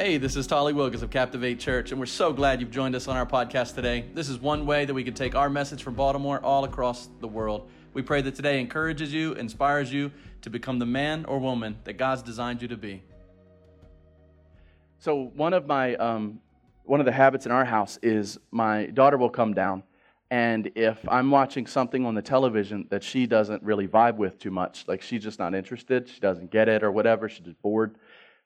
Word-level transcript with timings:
Hey, 0.00 0.16
this 0.16 0.36
is 0.36 0.46
Tally 0.46 0.72
Wilgis 0.72 1.02
of 1.02 1.10
Captivate 1.10 1.58
Church, 1.58 1.90
and 1.90 1.98
we're 1.98 2.06
so 2.06 2.32
glad 2.32 2.60
you've 2.60 2.70
joined 2.70 2.94
us 2.94 3.08
on 3.08 3.16
our 3.16 3.26
podcast 3.26 3.74
today. 3.74 4.04
This 4.14 4.28
is 4.28 4.38
one 4.38 4.64
way 4.64 4.84
that 4.84 4.94
we 4.94 5.02
can 5.02 5.12
take 5.12 5.34
our 5.34 5.50
message 5.50 5.82
from 5.82 5.94
Baltimore 5.94 6.38
all 6.38 6.62
across 6.62 7.08
the 7.18 7.26
world. 7.26 7.68
We 7.94 8.02
pray 8.02 8.22
that 8.22 8.36
today 8.36 8.60
encourages 8.60 9.12
you, 9.12 9.32
inspires 9.32 9.92
you 9.92 10.12
to 10.42 10.50
become 10.50 10.78
the 10.78 10.86
man 10.86 11.24
or 11.24 11.40
woman 11.40 11.78
that 11.82 11.94
God's 11.94 12.22
designed 12.22 12.62
you 12.62 12.68
to 12.68 12.76
be. 12.76 13.02
So 15.00 15.32
one 15.34 15.52
of 15.52 15.66
my 15.66 15.96
um, 15.96 16.38
one 16.84 17.00
of 17.00 17.06
the 17.06 17.10
habits 17.10 17.44
in 17.44 17.50
our 17.50 17.64
house 17.64 17.98
is 18.00 18.38
my 18.52 18.86
daughter 18.86 19.16
will 19.16 19.30
come 19.30 19.52
down, 19.52 19.82
and 20.30 20.70
if 20.76 20.96
I'm 21.08 21.32
watching 21.32 21.66
something 21.66 22.06
on 22.06 22.14
the 22.14 22.22
television 22.22 22.86
that 22.90 23.02
she 23.02 23.26
doesn't 23.26 23.64
really 23.64 23.88
vibe 23.88 24.14
with 24.14 24.38
too 24.38 24.52
much, 24.52 24.84
like 24.86 25.02
she's 25.02 25.24
just 25.24 25.40
not 25.40 25.56
interested, 25.56 26.08
she 26.08 26.20
doesn't 26.20 26.52
get 26.52 26.68
it 26.68 26.84
or 26.84 26.92
whatever, 26.92 27.28
she's 27.28 27.44
just 27.44 27.60
bored 27.62 27.96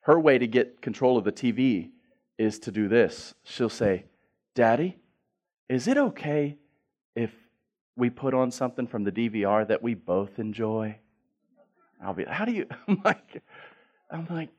her 0.02 0.18
way 0.18 0.38
to 0.38 0.46
get 0.46 0.82
control 0.82 1.16
of 1.16 1.24
the 1.24 1.32
TV 1.32 1.90
is 2.38 2.58
to 2.60 2.70
do 2.70 2.88
this. 2.88 3.34
She'll 3.44 3.68
say, 3.68 4.04
Daddy, 4.54 4.98
is 5.68 5.88
it 5.88 5.96
okay 5.96 6.58
if 7.14 7.30
we 7.96 8.10
put 8.10 8.34
on 8.34 8.50
something 8.50 8.86
from 8.86 9.04
the 9.04 9.12
DVR 9.12 9.66
that 9.68 9.82
we 9.82 9.94
both 9.94 10.38
enjoy? 10.38 10.96
I'll 12.04 12.14
be, 12.14 12.24
how 12.24 12.44
do 12.44 12.52
you, 12.52 12.66
I'm 12.88 13.00
like, 13.04 13.42
I'm 14.10 14.26
like, 14.28 14.50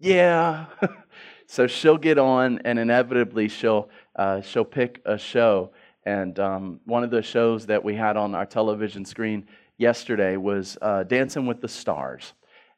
yeah. 0.00 0.66
so 1.46 1.66
she'll 1.66 1.98
get 1.98 2.18
on, 2.18 2.60
and 2.64 2.78
inevitably 2.78 3.48
she'll 3.48 3.88
uh, 4.16 4.40
she'll 4.40 4.64
pick 4.64 5.00
a 5.04 5.16
show. 5.16 5.70
And 6.04 6.36
um, 6.40 6.80
one 6.84 7.04
of 7.04 7.10
the 7.10 7.22
shows 7.22 7.66
that 7.66 7.84
we 7.84 7.94
had 7.94 8.16
on 8.16 8.34
our 8.34 8.44
television 8.44 9.04
screen 9.04 9.46
yesterday 9.78 10.36
was 10.36 10.76
uh, 10.82 11.04
Dancing 11.04 11.46
with 11.46 11.60
the 11.60 11.68
Stars. 11.68 12.32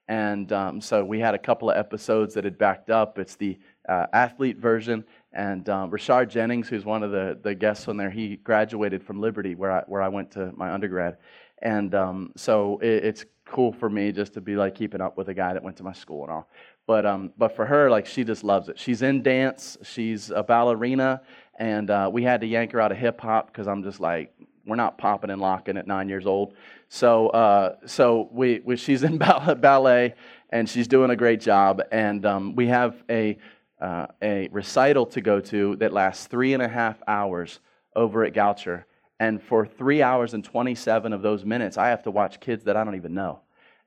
And 0.09 0.53
um, 0.53 0.81
so 0.81 1.05
we 1.05 1.19
had 1.19 1.35
a 1.35 1.39
couple 1.39 1.71
of 1.71 1.77
episodes 1.77 2.35
that 2.35 2.45
had 2.45 2.59
backed 2.59 2.91
up. 2.91 3.19
It's 3.19 3.37
the 3.37 3.59
uh, 3.89 4.07
athlete 4.13 4.59
version. 4.59 5.05
And 5.33 5.69
um, 5.69 5.91
Rashard 5.91 6.29
Jennings, 6.29 6.69
who's 6.69 6.85
one 6.85 7.03
of 7.03 7.11
the, 7.11 7.39
the 7.43 7.55
guests 7.55 7.89
on 7.89 7.97
there, 7.97 8.11
he 8.11 8.37
graduated 8.37 9.03
from 9.03 9.21
Liberty, 9.21 9.55
where 9.55 9.73
I, 9.73 9.83
where 9.87 10.03
I 10.03 10.09
went 10.09 10.31
to 10.33 10.53
my 10.57 10.73
undergrad. 10.73 11.17
And 11.63 11.95
um, 11.95 12.33
so 12.37 12.79
it, 12.83 13.05
it's 13.05 13.25
cool 13.47 13.73
for 13.73 13.89
me 13.89 14.13
just 14.13 14.35
to 14.35 14.41
be 14.41 14.57
like 14.57 14.75
keeping 14.75 15.01
up 15.01 15.17
with 15.17 15.29
a 15.29 15.35
guy 15.35 15.53
that 15.55 15.63
went 15.63 15.77
to 15.79 15.83
my 15.83 15.93
school 15.93 16.23
and 16.23 16.33
all. 16.33 16.49
But, 16.87 17.07
um, 17.07 17.33
but 17.39 17.57
for 17.57 17.65
her, 17.65 17.89
like 17.89 18.07
she 18.07 18.25
just 18.25 18.45
loves 18.45 18.69
it. 18.69 18.79
She's 18.79 19.01
in 19.01 19.23
dance, 19.23 19.79
she's 19.83 20.31
a 20.31 20.43
ballerina, 20.43 21.23
and 21.59 21.89
uh, 21.89 22.11
we 22.13 22.23
had 22.23 22.43
to 22.43 22.47
yank 22.47 22.73
her 22.73 22.81
out 22.81 22.93
of 22.93 22.99
hip 22.99 23.21
hop 23.21 23.47
because 23.47 23.67
I'm 23.67 23.83
just 23.83 24.01
like, 24.01 24.35
we're 24.67 24.77
not 24.77 24.99
popping 24.99 25.31
and 25.31 25.41
locking 25.41 25.77
at 25.77 25.87
nine 25.87 26.09
years 26.09 26.27
old. 26.27 26.55
So, 26.89 27.29
uh, 27.29 27.77
so 27.87 28.29
we, 28.33 28.61
we, 28.65 28.77
she's 28.77 29.03
in 29.03 29.19
ballet 29.19 30.15
and 30.51 30.69
she's 30.69 30.89
doing 30.89 31.11
a 31.11 31.17
great 31.17 31.41
job. 31.41 31.83
And 31.93 32.25
um, 32.25 32.55
we 32.55 32.69
have 32.69 33.03
a, 33.11 33.39
uh, 33.81 34.07
a 34.23 34.49
recital 34.53 35.07
to 35.07 35.21
go 35.21 35.41
to 35.41 35.77
that 35.77 35.93
lasts 35.93 36.27
three 36.27 36.55
and 36.55 36.63
a 36.63 36.69
half 36.69 37.03
hours 37.07 37.61
over 37.95 38.25
at 38.25 38.33
Goucher. 38.33 38.85
And 39.21 39.43
for 39.43 39.67
three 39.67 40.03
hours 40.03 40.35
and 40.35 40.45
27 40.45 41.13
of 41.13 41.23
those 41.23 41.45
minutes, 41.45 41.79
I 41.79 41.89
have 41.89 42.03
to 42.05 42.11
watch 42.11 42.41
kids 42.41 42.65
that 42.65 42.77
I 42.77 42.85
don't 42.85 42.97
even 42.97 43.15
know. 43.15 43.41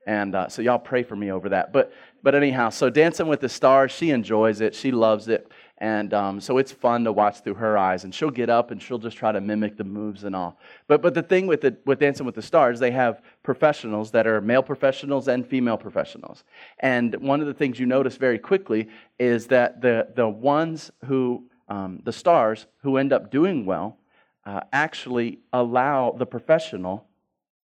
And 0.06 0.34
uh, 0.34 0.48
so 0.48 0.62
y'all 0.62 0.78
pray 0.78 1.02
for 1.02 1.16
me 1.16 1.30
over 1.30 1.50
that. 1.50 1.70
But, 1.70 1.92
but 2.22 2.34
anyhow, 2.34 2.70
so 2.70 2.88
Dancing 2.88 3.28
with 3.28 3.40
the 3.40 3.48
Stars, 3.48 3.92
she 3.92 4.10
enjoys 4.10 4.62
it. 4.62 4.74
She 4.74 4.90
loves 4.90 5.28
it. 5.28 5.52
And 5.80 6.12
um, 6.12 6.40
so 6.40 6.58
it's 6.58 6.72
fun 6.72 7.04
to 7.04 7.12
watch 7.12 7.40
through 7.40 7.54
her 7.54 7.78
eyes. 7.78 8.02
And 8.02 8.12
she'll 8.12 8.30
get 8.30 8.50
up 8.50 8.72
and 8.72 8.82
she'll 8.82 8.98
just 8.98 9.16
try 9.16 9.30
to 9.30 9.40
mimic 9.40 9.76
the 9.76 9.84
moves 9.84 10.24
and 10.24 10.34
all. 10.34 10.58
But, 10.88 11.02
but 11.02 11.14
the 11.14 11.22
thing 11.22 11.46
with, 11.46 11.60
the, 11.60 11.76
with 11.86 12.00
Dancing 12.00 12.26
with 12.26 12.34
the 12.34 12.42
Stars, 12.42 12.80
they 12.80 12.90
have 12.90 13.22
professionals 13.44 14.10
that 14.10 14.26
are 14.26 14.40
male 14.40 14.62
professionals 14.62 15.28
and 15.28 15.46
female 15.46 15.76
professionals. 15.76 16.42
And 16.80 17.14
one 17.16 17.40
of 17.40 17.46
the 17.46 17.54
things 17.54 17.78
you 17.78 17.86
notice 17.86 18.16
very 18.16 18.38
quickly 18.38 18.88
is 19.20 19.46
that 19.46 19.80
the, 19.80 20.08
the 20.16 20.28
ones 20.28 20.90
who, 21.04 21.48
um, 21.68 22.00
the 22.04 22.12
stars 22.12 22.66
who 22.82 22.96
end 22.96 23.12
up 23.12 23.30
doing 23.30 23.64
well, 23.64 23.98
uh, 24.44 24.60
actually 24.72 25.38
allow 25.52 26.10
the 26.10 26.26
professional 26.26 27.06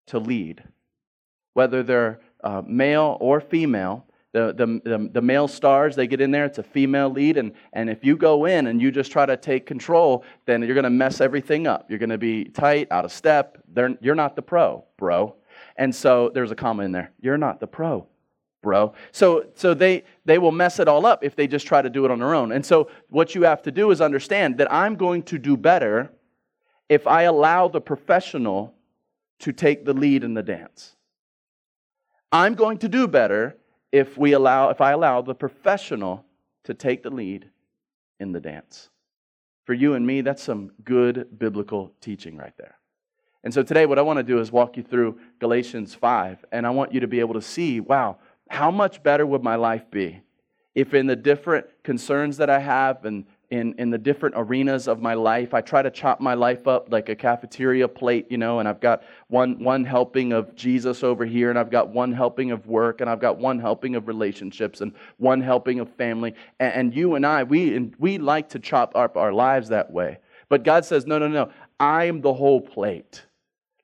to 0.07 0.19
lead. 0.19 0.63
Whether 1.53 1.81
they're 1.81 2.19
uh, 2.43 2.61
male 2.65 3.17
or 3.21 3.39
female, 3.41 4.05
the, 4.33 4.51
the, 4.53 4.89
the, 4.89 5.09
the, 5.13 5.21
male 5.21 5.47
stars, 5.47 5.95
they 5.95 6.07
get 6.07 6.19
in 6.19 6.31
there, 6.31 6.43
it's 6.43 6.57
a 6.57 6.63
female 6.63 7.09
lead, 7.09 7.37
and, 7.37 7.53
and 7.71 7.87
if 7.87 8.03
you 8.03 8.17
go 8.17 8.45
in 8.45 8.65
and 8.65 8.81
you 8.81 8.91
just 8.91 9.11
try 9.11 9.27
to 9.27 9.37
take 9.37 9.67
control, 9.67 10.25
then 10.47 10.63
you're 10.63 10.73
going 10.73 10.83
to 10.83 10.89
mess 10.89 11.21
everything 11.21 11.67
up. 11.67 11.85
You're 11.87 11.99
going 11.99 12.09
to 12.09 12.17
be 12.17 12.45
tight, 12.45 12.87
out 12.91 13.05
of 13.05 13.11
step. 13.11 13.59
They're, 13.71 13.95
you're 14.01 14.15
not 14.15 14.35
the 14.35 14.41
pro, 14.41 14.83
bro. 14.97 15.35
And 15.77 15.93
so 15.93 16.31
there's 16.33 16.49
a 16.49 16.55
comma 16.55 16.83
in 16.83 16.91
there. 16.91 17.11
You're 17.21 17.37
not 17.37 17.59
the 17.59 17.67
pro, 17.67 18.07
bro. 18.63 18.95
So, 19.11 19.45
so 19.53 19.75
they, 19.75 20.03
they 20.25 20.39
will 20.39 20.51
mess 20.51 20.79
it 20.79 20.87
all 20.87 21.05
up 21.05 21.23
if 21.23 21.35
they 21.35 21.45
just 21.45 21.67
try 21.67 21.83
to 21.83 21.89
do 21.89 22.03
it 22.03 22.09
on 22.09 22.17
their 22.17 22.33
own. 22.33 22.51
And 22.51 22.65
so 22.65 22.89
what 23.09 23.35
you 23.35 23.43
have 23.43 23.61
to 23.63 23.71
do 23.71 23.91
is 23.91 24.01
understand 24.01 24.57
that 24.57 24.71
I'm 24.73 24.95
going 24.95 25.23
to 25.23 25.37
do 25.37 25.55
better 25.55 26.11
if 26.89 27.05
I 27.05 27.23
allow 27.23 27.67
the 27.67 27.81
professional 27.81 28.73
to 29.39 29.53
take 29.53 29.85
the 29.85 29.93
lead 29.93 30.23
in 30.23 30.33
the 30.33 30.43
dance. 30.43 30.95
I'm 32.31 32.55
going 32.55 32.79
to 32.79 32.89
do 32.89 33.07
better 33.07 33.57
if 33.93 34.17
we 34.17 34.33
allow 34.33 34.69
if 34.69 34.81
I 34.81 34.91
allow 34.91 35.21
the 35.21 35.35
professional 35.35 36.25
to 36.65 36.73
take 36.73 37.03
the 37.03 37.11
lead 37.11 37.49
in 38.19 38.33
the 38.33 38.41
dance. 38.41 38.89
For 39.65 39.73
you 39.73 39.93
and 39.93 40.05
me, 40.05 40.19
that's 40.21 40.43
some 40.43 40.71
good 40.83 41.27
biblical 41.37 41.93
teaching 42.01 42.35
right 42.35 42.53
there. 42.57 42.75
And 43.45 43.53
so 43.53 43.63
today 43.63 43.85
what 43.85 43.99
I 43.99 44.01
want 44.01 44.17
to 44.17 44.23
do 44.23 44.39
is 44.39 44.51
walk 44.51 44.75
you 44.75 44.83
through 44.83 45.19
Galatians 45.39 45.93
5 45.93 46.43
and 46.51 46.65
I 46.65 46.71
want 46.71 46.93
you 46.93 46.99
to 47.01 47.07
be 47.07 47.19
able 47.19 47.35
to 47.35 47.41
see, 47.41 47.79
wow, 47.79 48.17
how 48.49 48.71
much 48.71 49.03
better 49.03 49.25
would 49.25 49.43
my 49.43 49.55
life 49.55 49.89
be 49.91 50.21
if 50.75 50.93
in 50.93 51.07
the 51.07 51.15
different 51.15 51.67
concerns 51.83 52.37
that 52.37 52.49
I 52.49 52.59
have 52.59 53.05
and 53.05 53.25
in, 53.53 53.75
in 53.77 53.91
the 53.91 53.99
different 53.99 54.33
arenas 54.35 54.87
of 54.87 54.99
my 54.99 55.13
life. 55.13 55.53
I 55.53 55.61
try 55.61 55.83
to 55.83 55.91
chop 55.91 56.19
my 56.19 56.33
life 56.33 56.67
up 56.67 56.91
like 56.91 57.09
a 57.09 57.15
cafeteria 57.15 57.87
plate, 57.87 58.25
you 58.31 58.37
know, 58.39 58.57
and 58.57 58.67
I've 58.67 58.79
got 58.79 59.03
one, 59.27 59.63
one 59.63 59.85
helping 59.85 60.33
of 60.33 60.55
Jesus 60.55 61.03
over 61.03 61.23
here, 61.23 61.51
and 61.51 61.59
I've 61.59 61.69
got 61.69 61.89
one 61.89 62.11
helping 62.11 62.49
of 62.49 62.65
work, 62.65 62.99
and 62.99 63.07
I've 63.07 63.19
got 63.19 63.37
one 63.37 63.59
helping 63.59 63.95
of 63.95 64.07
relationships, 64.07 64.81
and 64.81 64.91
one 65.17 65.39
helping 65.39 65.79
of 65.79 65.93
family. 65.93 66.33
And, 66.59 66.73
and 66.73 66.95
you 66.95 67.13
and 67.13 67.27
I, 67.27 67.43
we, 67.43 67.91
we 67.99 68.17
like 68.17 68.49
to 68.49 68.59
chop 68.59 68.95
up 68.95 69.17
our 69.17 69.31
lives 69.31 69.69
that 69.69 69.91
way. 69.91 70.17
But 70.49 70.63
God 70.63 70.83
says, 70.83 71.05
no, 71.05 71.19
no, 71.19 71.27
no, 71.27 71.51
I 71.79 72.05
am 72.05 72.21
the 72.21 72.33
whole 72.33 72.59
plate. 72.59 73.23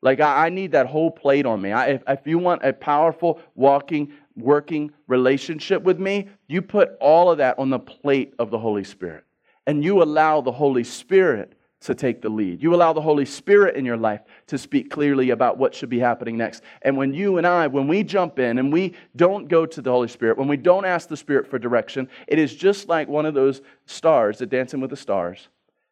Like, 0.01 0.19
I, 0.19 0.47
I 0.47 0.49
need 0.49 0.71
that 0.71 0.87
whole 0.87 1.11
plate 1.11 1.45
on 1.45 1.61
me. 1.61 1.73
I, 1.73 1.89
if, 1.89 2.03
if 2.07 2.25
you 2.25 2.39
want 2.39 2.65
a 2.65 2.73
powerful, 2.73 3.39
walking, 3.53 4.13
working 4.35 4.91
relationship 5.05 5.83
with 5.83 5.99
me, 5.99 6.27
you 6.47 6.63
put 6.63 6.93
all 6.99 7.29
of 7.29 7.37
that 7.37 7.59
on 7.59 7.69
the 7.69 7.79
plate 7.79 8.33
of 8.39 8.49
the 8.49 8.57
Holy 8.57 8.83
Spirit 8.83 9.25
and 9.69 9.83
you 9.83 10.01
allow 10.01 10.41
the 10.41 10.51
Holy 10.51 10.83
Spirit 10.83 11.53
to 11.81 11.93
take 11.93 12.23
the 12.23 12.29
lead. 12.29 12.59
You 12.59 12.73
allow 12.73 12.91
the 12.91 13.01
Holy 13.01 13.23
Spirit 13.23 13.75
in 13.75 13.85
your 13.85 13.97
life 13.97 14.21
to 14.47 14.57
speak 14.57 14.89
clearly 14.89 15.29
about 15.29 15.59
what 15.59 15.75
should 15.75 15.89
be 15.89 15.99
happening 15.99 16.37
next. 16.37 16.63
And 16.81 16.97
when 16.97 17.13
you 17.13 17.37
and 17.37 17.45
I, 17.45 17.67
when 17.67 17.87
we 17.87 18.01
jump 18.01 18.39
in 18.39 18.57
and 18.57 18.73
we 18.73 18.95
don't 19.15 19.47
go 19.47 19.67
to 19.67 19.79
the 19.79 19.91
Holy 19.91 20.07
Spirit, 20.07 20.39
when 20.39 20.47
we 20.47 20.57
don't 20.57 20.85
ask 20.85 21.07
the 21.07 21.15
Spirit 21.15 21.45
for 21.45 21.59
direction, 21.59 22.09
it 22.27 22.39
is 22.39 22.55
just 22.55 22.87
like 22.87 23.07
one 23.07 23.27
of 23.27 23.35
those 23.35 23.61
stars 23.85 24.39
that 24.39 24.49
dancing 24.49 24.81
with 24.81 24.89
the 24.89 24.97
stars 24.97 25.49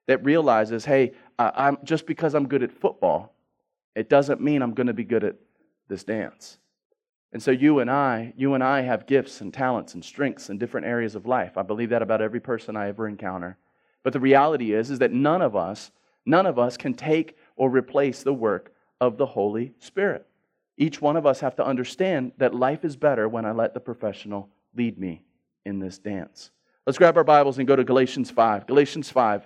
that 0.07 0.25
realizes, 0.25 0.83
hey, 0.83 1.11
I'm 1.37 1.77
just 1.83 2.07
because 2.07 2.33
I'm 2.33 2.47
good 2.47 2.63
at 2.63 2.71
football, 2.71 3.35
it 3.93 4.09
doesn't 4.09 4.41
mean 4.41 4.63
I'm 4.63 4.73
going 4.73 4.87
to 4.87 4.93
be 4.93 5.03
good 5.03 5.23
at 5.23 5.35
this 5.87 6.03
dance. 6.03 6.57
And 7.31 7.43
so 7.43 7.51
you 7.51 7.77
and 7.77 7.91
I, 7.91 8.33
you 8.35 8.55
and 8.55 8.63
I 8.63 8.81
have 8.81 9.05
gifts 9.05 9.41
and 9.41 9.53
talents 9.53 9.93
and 9.93 10.03
strengths 10.03 10.49
in 10.49 10.57
different 10.57 10.87
areas 10.87 11.13
of 11.13 11.27
life. 11.27 11.57
I 11.57 11.61
believe 11.61 11.89
that 11.89 12.01
about 12.01 12.23
every 12.23 12.39
person 12.39 12.75
I 12.75 12.87
ever 12.87 13.07
encounter. 13.07 13.57
But 14.07 14.13
the 14.13 14.22
reality 14.22 14.72
is, 14.73 14.90
is 14.90 15.00
that 15.00 15.12
none 15.12 15.41
of 15.41 15.53
us, 15.53 15.91
none 16.25 16.45
of 16.45 16.57
us 16.57 16.78
can 16.78 16.94
take 16.94 17.35
or 17.57 17.69
replace 17.69 18.23
the 18.23 18.31
work 18.31 18.73
of 19.02 19.17
the 19.17 19.26
Holy 19.26 19.73
Spirit. 19.79 20.26
Each 20.78 21.02
one 21.02 21.17
of 21.17 21.26
us 21.26 21.41
have 21.41 21.58
to 21.58 21.66
understand 21.66 22.31
that 22.37 22.55
life 22.55 22.85
is 22.85 22.96
better 22.96 23.28
when 23.28 23.43
I 23.43 23.52
let 23.52 23.73
the 23.73 23.81
professional 23.81 24.47
lead 24.73 24.97
me 24.97 25.26
in 25.66 25.79
this 25.79 25.97
dance. 25.97 26.52
Let's 26.85 26.97
grab 26.97 27.17
our 27.17 27.26
Bibles 27.26 27.58
and 27.58 27.67
go 27.67 27.76
to 27.76 27.84
Galatians 27.84 28.31
5. 28.31 28.66
Galatians 28.66 29.09
5. 29.09 29.46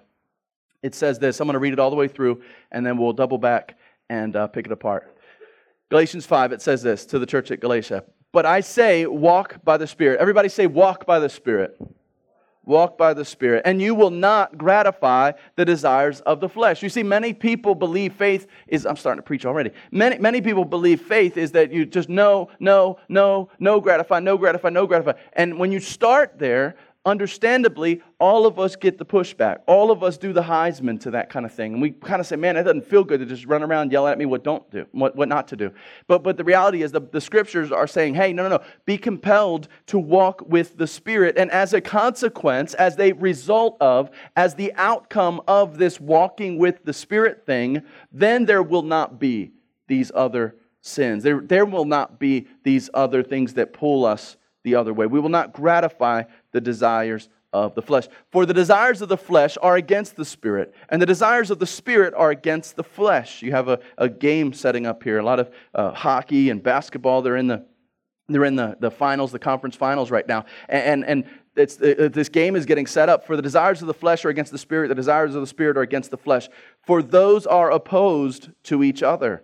It 0.83 0.93
says 0.93 1.17
this. 1.17 1.39
I'm 1.39 1.47
going 1.47 1.53
to 1.53 1.59
read 1.59 1.73
it 1.73 1.79
all 1.79 1.89
the 1.89 1.95
way 1.95 2.07
through, 2.07 2.43
and 2.71 2.85
then 2.85 2.99
we'll 2.99 3.13
double 3.13 3.39
back 3.39 3.79
and 4.11 4.35
uh, 4.35 4.45
pick 4.45 4.67
it 4.67 4.71
apart. 4.71 5.17
Galatians 5.89 6.27
5, 6.27 6.51
it 6.51 6.61
says 6.61 6.83
this 6.83 7.07
to 7.07 7.17
the 7.17 7.25
church 7.25 7.49
at 7.49 7.61
Galatia. 7.61 8.03
But 8.31 8.45
I 8.45 8.61
say, 8.61 9.07
walk 9.07 9.63
by 9.63 9.77
the 9.77 9.87
Spirit. 9.87 10.19
Everybody 10.19 10.49
say, 10.49 10.67
walk 10.67 11.07
by 11.07 11.17
the 11.17 11.29
Spirit. 11.29 11.81
Walk 12.63 12.95
by 12.95 13.15
the 13.15 13.25
Spirit, 13.25 13.63
and 13.65 13.81
you 13.81 13.95
will 13.95 14.11
not 14.11 14.55
gratify 14.55 15.31
the 15.55 15.65
desires 15.65 16.21
of 16.21 16.39
the 16.39 16.47
flesh. 16.47 16.83
You 16.83 16.89
see, 16.89 17.01
many 17.01 17.33
people 17.33 17.73
believe 17.73 18.13
faith 18.13 18.45
is, 18.67 18.85
I'm 18.85 18.97
starting 18.97 19.17
to 19.17 19.25
preach 19.25 19.47
already. 19.47 19.71
Many, 19.89 20.19
many 20.19 20.41
people 20.41 20.63
believe 20.63 21.01
faith 21.01 21.37
is 21.37 21.51
that 21.53 21.71
you 21.71 21.87
just 21.87 22.07
no, 22.07 22.49
no, 22.59 22.99
no, 23.09 23.49
no 23.59 23.81
gratify, 23.81 24.19
no 24.19 24.37
gratify, 24.37 24.69
no 24.69 24.85
gratify. 24.85 25.13
And 25.33 25.57
when 25.57 25.71
you 25.71 25.79
start 25.79 26.37
there, 26.37 26.75
understandably, 27.05 28.01
all 28.19 28.45
of 28.45 28.59
us 28.59 28.75
get 28.75 28.97
the 28.97 29.05
pushback. 29.05 29.61
All 29.65 29.89
of 29.89 30.03
us 30.03 30.17
do 30.17 30.33
the 30.33 30.43
Heisman 30.43 30.99
to 31.01 31.11
that 31.11 31.29
kind 31.29 31.45
of 31.45 31.53
thing. 31.53 31.73
And 31.73 31.81
we 31.81 31.91
kind 31.91 32.19
of 32.19 32.27
say, 32.27 32.35
man, 32.35 32.55
it 32.57 32.63
doesn't 32.63 32.85
feel 32.85 33.03
good 33.03 33.19
to 33.21 33.25
just 33.25 33.45
run 33.45 33.63
around 33.63 33.83
and 33.83 33.91
yell 33.91 34.07
at 34.07 34.17
me 34.17 34.25
what 34.25 34.43
don't 34.43 34.69
do, 34.69 34.85
what, 34.91 35.15
what 35.15 35.27
not 35.27 35.47
to 35.47 35.55
do. 35.55 35.71
But, 36.07 36.21
but 36.21 36.37
the 36.37 36.43
reality 36.43 36.83
is 36.83 36.91
the, 36.91 37.01
the 37.01 37.21
scriptures 37.21 37.71
are 37.71 37.87
saying, 37.87 38.13
hey, 38.13 38.33
no, 38.33 38.43
no, 38.43 38.57
no, 38.57 38.63
be 38.85 38.97
compelled 38.97 39.67
to 39.87 39.97
walk 39.97 40.43
with 40.47 40.77
the 40.77 40.87
Spirit. 40.87 41.37
And 41.37 41.49
as 41.49 41.73
a 41.73 41.81
consequence, 41.81 42.75
as 42.75 42.97
a 42.99 43.13
result 43.13 43.77
of, 43.81 44.11
as 44.35 44.53
the 44.53 44.71
outcome 44.75 45.41
of 45.47 45.79
this 45.79 45.99
walking 45.99 46.59
with 46.59 46.85
the 46.85 46.93
Spirit 46.93 47.45
thing, 47.45 47.81
then 48.11 48.45
there 48.45 48.63
will 48.63 48.83
not 48.83 49.19
be 49.19 49.51
these 49.87 50.11
other 50.13 50.55
sins. 50.81 51.23
There, 51.23 51.41
there 51.41 51.65
will 51.65 51.85
not 51.85 52.19
be 52.19 52.47
these 52.63 52.89
other 52.93 53.23
things 53.23 53.55
that 53.55 53.73
pull 53.73 54.05
us 54.05 54.37
the 54.63 54.75
other 54.75 54.93
way. 54.93 55.05
We 55.07 55.19
will 55.19 55.29
not 55.29 55.53
gratify 55.53 56.23
the 56.51 56.61
desires 56.61 57.29
of 57.53 57.75
the 57.75 57.81
flesh. 57.81 58.07
For 58.31 58.45
the 58.45 58.53
desires 58.53 59.01
of 59.01 59.09
the 59.09 59.17
flesh 59.17 59.57
are 59.61 59.75
against 59.75 60.15
the 60.15 60.25
spirit, 60.25 60.73
and 60.89 61.01
the 61.01 61.05
desires 61.05 61.51
of 61.51 61.59
the 61.59 61.67
spirit 61.67 62.13
are 62.13 62.31
against 62.31 62.75
the 62.75 62.83
flesh. 62.83 63.41
You 63.41 63.51
have 63.51 63.67
a, 63.67 63.79
a 63.97 64.07
game 64.07 64.53
setting 64.53 64.85
up 64.85 65.03
here. 65.03 65.19
A 65.19 65.23
lot 65.23 65.39
of 65.39 65.51
uh, 65.75 65.91
hockey 65.91 66.49
and 66.49 66.63
basketball. 66.63 67.21
They're 67.21 67.37
in 67.37 67.47
the 67.47 67.65
they're 68.33 68.45
in 68.45 68.55
the, 68.55 68.77
the 68.79 68.91
finals, 68.91 69.31
the 69.31 69.39
conference 69.39 69.75
finals 69.75 70.11
right 70.11 70.27
now. 70.27 70.45
And, 70.69 71.05
and 71.05 71.25
it's, 71.55 71.77
it, 71.81 72.13
this 72.13 72.29
game 72.29 72.55
is 72.55 72.65
getting 72.65 72.87
set 72.87 73.09
up. 73.09 73.25
For 73.25 73.35
the 73.35 73.41
desires 73.41 73.81
of 73.81 73.87
the 73.87 73.93
flesh 73.93 74.23
are 74.25 74.29
against 74.29 74.51
the 74.51 74.57
spirit, 74.57 74.87
the 74.87 74.95
desires 74.95 75.35
of 75.35 75.41
the 75.41 75.47
spirit 75.47 75.77
are 75.77 75.81
against 75.81 76.11
the 76.11 76.17
flesh. 76.17 76.47
For 76.85 77.01
those 77.01 77.45
are 77.45 77.71
opposed 77.71 78.49
to 78.63 78.83
each 78.83 79.03
other 79.03 79.43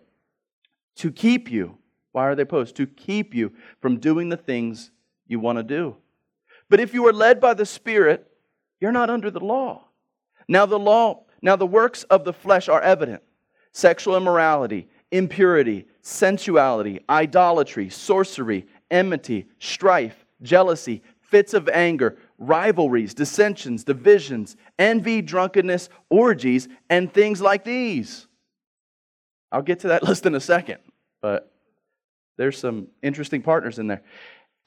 to 0.95 1.11
keep 1.11 1.51
you. 1.51 1.77
Why 2.11 2.23
are 2.23 2.35
they 2.35 2.43
opposed? 2.43 2.75
To 2.77 2.87
keep 2.87 3.35
you 3.35 3.51
from 3.81 3.97
doing 3.97 4.29
the 4.29 4.37
things 4.37 4.91
you 5.27 5.39
want 5.39 5.57
to 5.57 5.63
do. 5.63 5.97
But 6.69 6.79
if 6.79 6.93
you 6.93 7.07
are 7.07 7.13
led 7.13 7.39
by 7.39 7.53
the 7.53 7.65
Spirit, 7.65 8.27
you're 8.79 8.91
not 8.91 9.09
under 9.09 9.31
the 9.31 9.39
law. 9.39 9.85
Now 10.47 10.65
the 10.65 10.79
law, 10.79 11.25
now 11.41 11.55
the 11.55 11.67
works 11.67 12.03
of 12.03 12.23
the 12.23 12.33
flesh 12.33 12.69
are 12.69 12.81
evident. 12.81 13.21
Sexual 13.71 14.17
immorality, 14.17 14.87
impurity, 15.11 15.85
sensuality, 16.01 17.01
idolatry, 17.09 17.89
sorcery, 17.89 18.65
enmity, 18.89 19.45
strife, 19.59 20.25
jealousy, 20.41 21.03
fits 21.21 21.53
of 21.53 21.67
anger, 21.69 22.17
rivalries, 22.37 23.13
dissensions, 23.13 23.83
divisions, 23.83 24.55
envy, 24.79 25.21
drunkenness, 25.21 25.89
orgies, 26.09 26.67
and 26.89 27.13
things 27.13 27.41
like 27.41 27.63
these. 27.63 28.27
I'll 29.51 29.61
get 29.61 29.79
to 29.81 29.89
that 29.89 30.03
list 30.07 30.25
in 30.25 30.35
a 30.35 30.39
second, 30.39 30.79
but 31.21 31.51
there's 32.37 32.57
some 32.57 32.87
interesting 33.01 33.41
partners 33.41 33.79
in 33.79 33.87
there. 33.87 34.03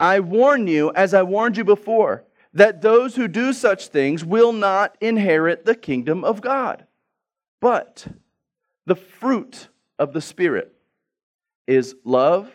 I 0.00 0.20
warn 0.20 0.66
you, 0.66 0.90
as 0.94 1.12
I 1.12 1.22
warned 1.22 1.58
you 1.58 1.64
before, 1.64 2.24
that 2.54 2.80
those 2.80 3.14
who 3.14 3.28
do 3.28 3.52
such 3.52 3.88
things 3.88 4.24
will 4.24 4.52
not 4.52 4.96
inherit 5.00 5.66
the 5.66 5.74
kingdom 5.74 6.24
of 6.24 6.40
God. 6.40 6.86
But 7.60 8.06
the 8.86 8.96
fruit 8.96 9.68
of 9.98 10.14
the 10.14 10.22
Spirit 10.22 10.72
is 11.66 11.94
love, 12.02 12.50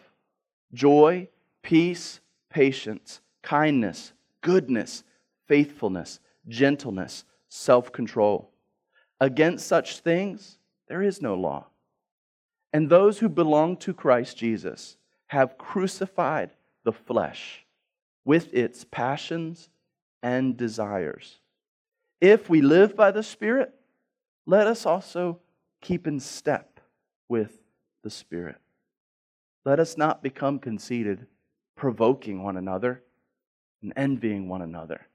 joy, 0.74 1.30
peace, 1.62 2.20
patience, 2.50 3.22
kindness, 3.44 4.12
goodness, 4.42 5.04
faithfulness, 5.48 6.20
gentleness, 6.48 7.26
self 7.48 7.92
control. 7.92 8.52
Against 9.22 9.68
such 9.68 10.00
things, 10.00 10.58
there 10.88 11.04
is 11.04 11.22
no 11.22 11.36
law. 11.36 11.68
And 12.74 12.90
those 12.90 13.20
who 13.20 13.30
belong 13.30 13.78
to 13.78 13.94
Christ 13.94 14.36
Jesus 14.36 14.98
have 15.28 15.58
crucified 15.58 16.50
the 16.86 16.94
flesh 16.94 17.66
with 18.24 18.54
its 18.54 18.86
passions 18.86 19.70
and 20.24 20.56
desires. 20.56 21.40
If 22.22 22.50
we 22.50 22.62
live 22.62 22.96
by 22.96 23.12
the 23.12 23.24
Spirit, 23.24 23.74
let 24.46 24.68
us 24.68 24.86
also 24.86 25.40
keep 25.82 26.08
in 26.08 26.20
step 26.20 26.80
with 27.28 27.58
the 28.04 28.10
Spirit. 28.10 28.56
Let 29.66 29.80
us 29.80 29.98
not 29.98 30.24
become 30.24 30.60
conceited, 30.60 31.26
provoking 31.76 32.44
one 32.44 32.56
another 32.56 33.02
and 33.82 33.92
envying 33.98 34.48
one 34.48 34.62
another. 34.62 35.08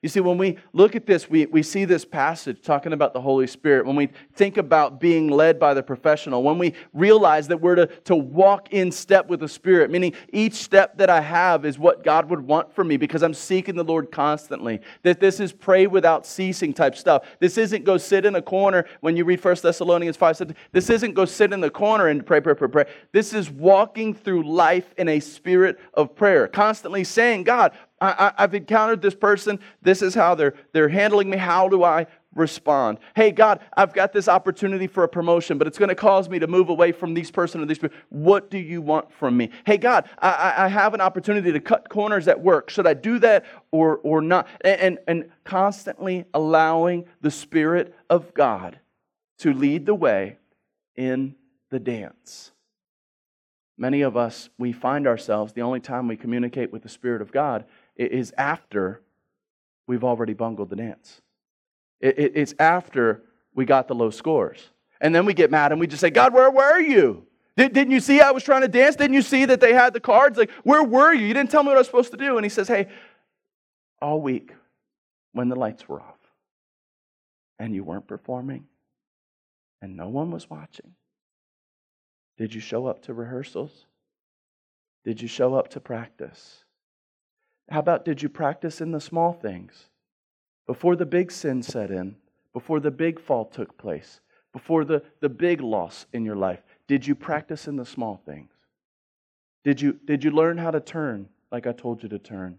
You 0.00 0.08
see, 0.08 0.20
when 0.20 0.38
we 0.38 0.58
look 0.72 0.94
at 0.94 1.06
this, 1.06 1.28
we, 1.28 1.46
we 1.46 1.60
see 1.60 1.84
this 1.84 2.04
passage 2.04 2.62
talking 2.62 2.92
about 2.92 3.14
the 3.14 3.20
Holy 3.20 3.48
Spirit. 3.48 3.84
When 3.84 3.96
we 3.96 4.10
think 4.34 4.56
about 4.56 5.00
being 5.00 5.28
led 5.28 5.58
by 5.58 5.74
the 5.74 5.82
professional, 5.82 6.44
when 6.44 6.56
we 6.56 6.74
realize 6.92 7.48
that 7.48 7.60
we're 7.60 7.74
to, 7.74 7.86
to 8.04 8.14
walk 8.14 8.72
in 8.72 8.92
step 8.92 9.28
with 9.28 9.40
the 9.40 9.48
Spirit, 9.48 9.90
meaning 9.90 10.12
each 10.32 10.54
step 10.54 10.98
that 10.98 11.10
I 11.10 11.20
have 11.20 11.64
is 11.64 11.80
what 11.80 12.04
God 12.04 12.30
would 12.30 12.40
want 12.40 12.72
from 12.72 12.86
me 12.86 12.96
because 12.96 13.24
I'm 13.24 13.34
seeking 13.34 13.74
the 13.74 13.82
Lord 13.82 14.12
constantly. 14.12 14.78
That 15.02 15.18
this 15.18 15.40
is 15.40 15.52
pray 15.52 15.88
without 15.88 16.24
ceasing 16.24 16.72
type 16.72 16.94
stuff. 16.94 17.24
This 17.40 17.58
isn't 17.58 17.84
go 17.84 17.98
sit 17.98 18.24
in 18.24 18.36
a 18.36 18.42
corner 18.42 18.84
when 19.00 19.16
you 19.16 19.24
read 19.24 19.44
1 19.44 19.56
Thessalonians 19.62 20.16
5. 20.16 20.54
This 20.70 20.90
isn't 20.90 21.14
go 21.14 21.24
sit 21.24 21.52
in 21.52 21.60
the 21.60 21.70
corner 21.70 22.06
and 22.06 22.24
pray, 22.24 22.40
pray, 22.40 22.54
pray, 22.54 22.68
pray. 22.68 22.84
This 23.10 23.34
is 23.34 23.50
walking 23.50 24.14
through 24.14 24.48
life 24.48 24.94
in 24.96 25.08
a 25.08 25.18
spirit 25.18 25.80
of 25.94 26.14
prayer, 26.14 26.46
constantly 26.46 27.02
saying, 27.02 27.42
God, 27.42 27.72
I, 28.00 28.32
have 28.38 28.54
encountered 28.54 29.02
this 29.02 29.14
person. 29.14 29.58
This 29.82 30.02
is 30.02 30.14
how 30.14 30.34
they're, 30.34 30.54
they're 30.72 30.88
handling 30.88 31.30
me. 31.30 31.36
How 31.36 31.68
do 31.68 31.82
I 31.84 32.06
respond? 32.34 32.98
Hey, 33.16 33.32
God, 33.32 33.60
I've 33.76 33.92
got 33.92 34.12
this 34.12 34.28
opportunity 34.28 34.86
for 34.86 35.04
a 35.04 35.08
promotion, 35.08 35.58
but 35.58 35.66
it's 35.66 35.78
going 35.78 35.88
to 35.88 35.94
cause 35.94 36.28
me 36.28 36.38
to 36.38 36.46
move 36.46 36.68
away 36.68 36.92
from 36.92 37.14
these 37.14 37.30
person 37.30 37.60
or 37.60 37.66
these 37.66 37.78
people. 37.78 37.96
What 38.10 38.50
do 38.50 38.58
you 38.58 38.80
want 38.80 39.12
from 39.12 39.36
me? 39.36 39.50
Hey, 39.66 39.76
God, 39.76 40.08
I, 40.18 40.54
I 40.58 40.68
have 40.68 40.94
an 40.94 41.00
opportunity 41.00 41.52
to 41.52 41.60
cut 41.60 41.88
corners 41.88 42.28
at 42.28 42.40
work. 42.40 42.70
Should 42.70 42.86
I 42.86 42.94
do 42.94 43.18
that 43.20 43.44
or, 43.70 43.96
or 43.98 44.20
not? 44.20 44.46
And, 44.60 44.80
and, 44.80 44.98
and 45.08 45.30
constantly 45.44 46.24
allowing 46.34 47.06
the 47.20 47.30
Spirit 47.30 47.94
of 48.08 48.32
God 48.34 48.78
to 49.38 49.52
lead 49.52 49.86
the 49.86 49.94
way 49.94 50.38
in 50.96 51.34
the 51.70 51.78
dance. 51.78 52.52
Many 53.80 54.02
of 54.02 54.16
us, 54.16 54.50
we 54.58 54.72
find 54.72 55.06
ourselves, 55.06 55.52
the 55.52 55.62
only 55.62 55.78
time 55.78 56.08
we 56.08 56.16
communicate 56.16 56.72
with 56.72 56.82
the 56.82 56.88
Spirit 56.88 57.22
of 57.22 57.30
God 57.30 57.64
is 57.98 58.32
after 58.38 59.02
we've 59.86 60.04
already 60.04 60.34
bungled 60.34 60.70
the 60.70 60.76
dance. 60.76 61.20
It's 62.00 62.54
after 62.58 63.22
we 63.54 63.64
got 63.64 63.88
the 63.88 63.94
low 63.94 64.10
scores. 64.10 64.70
And 65.00 65.14
then 65.14 65.26
we 65.26 65.34
get 65.34 65.50
mad 65.50 65.72
and 65.72 65.80
we 65.80 65.86
just 65.86 66.00
say, 66.00 66.10
God, 66.10 66.32
where 66.32 66.50
were 66.50 66.78
you? 66.78 67.26
Didn't 67.56 67.90
you 67.90 67.98
see 67.98 68.20
I 68.20 68.30
was 68.30 68.44
trying 68.44 68.62
to 68.62 68.68
dance? 68.68 68.94
Didn't 68.94 69.14
you 69.14 69.22
see 69.22 69.44
that 69.44 69.60
they 69.60 69.72
had 69.72 69.92
the 69.92 70.00
cards? 70.00 70.38
Like, 70.38 70.50
where 70.62 70.82
were 70.84 71.12
you? 71.12 71.26
You 71.26 71.34
didn't 71.34 71.50
tell 71.50 71.64
me 71.64 71.68
what 71.68 71.76
I 71.76 71.80
was 71.80 71.88
supposed 71.88 72.12
to 72.12 72.16
do. 72.16 72.36
And 72.36 72.44
he 72.44 72.48
says, 72.48 72.68
Hey, 72.68 72.86
all 74.00 74.20
week 74.20 74.54
when 75.32 75.48
the 75.48 75.56
lights 75.56 75.88
were 75.88 76.00
off 76.00 76.18
and 77.58 77.74
you 77.74 77.82
weren't 77.82 78.06
performing 78.06 78.66
and 79.82 79.96
no 79.96 80.08
one 80.08 80.30
was 80.30 80.48
watching, 80.48 80.94
did 82.36 82.54
you 82.54 82.60
show 82.60 82.86
up 82.86 83.02
to 83.02 83.14
rehearsals? 83.14 83.86
Did 85.04 85.20
you 85.20 85.26
show 85.26 85.54
up 85.54 85.70
to 85.70 85.80
practice? 85.80 86.64
How 87.68 87.80
about 87.80 88.04
did 88.04 88.22
you 88.22 88.28
practice 88.28 88.80
in 88.80 88.92
the 88.92 89.00
small 89.00 89.32
things? 89.32 89.88
Before 90.66 90.96
the 90.96 91.06
big 91.06 91.30
sin 91.30 91.62
set 91.62 91.90
in, 91.90 92.16
before 92.52 92.80
the 92.80 92.90
big 92.90 93.20
fall 93.20 93.44
took 93.44 93.76
place, 93.76 94.20
before 94.52 94.84
the, 94.84 95.02
the 95.20 95.28
big 95.28 95.60
loss 95.60 96.06
in 96.12 96.24
your 96.24 96.36
life, 96.36 96.60
did 96.86 97.06
you 97.06 97.14
practice 97.14 97.68
in 97.68 97.76
the 97.76 97.84
small 97.84 98.20
things? 98.24 98.50
Did 99.64 99.80
you, 99.80 99.98
did 100.04 100.24
you 100.24 100.30
learn 100.30 100.56
how 100.56 100.70
to 100.70 100.80
turn 100.80 101.28
like 101.52 101.66
I 101.66 101.72
told 101.72 102.02
you 102.02 102.08
to 102.08 102.18
turn? 102.18 102.58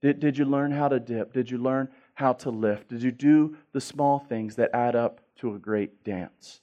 Did, 0.00 0.18
did 0.18 0.38
you 0.38 0.44
learn 0.44 0.72
how 0.72 0.88
to 0.88 0.98
dip? 0.98 1.32
Did 1.32 1.50
you 1.50 1.58
learn 1.58 1.88
how 2.14 2.32
to 2.34 2.50
lift? 2.50 2.88
Did 2.88 3.02
you 3.02 3.12
do 3.12 3.56
the 3.72 3.80
small 3.80 4.18
things 4.18 4.56
that 4.56 4.70
add 4.74 4.96
up 4.96 5.20
to 5.36 5.54
a 5.54 5.58
great 5.58 6.04
dance? 6.04 6.60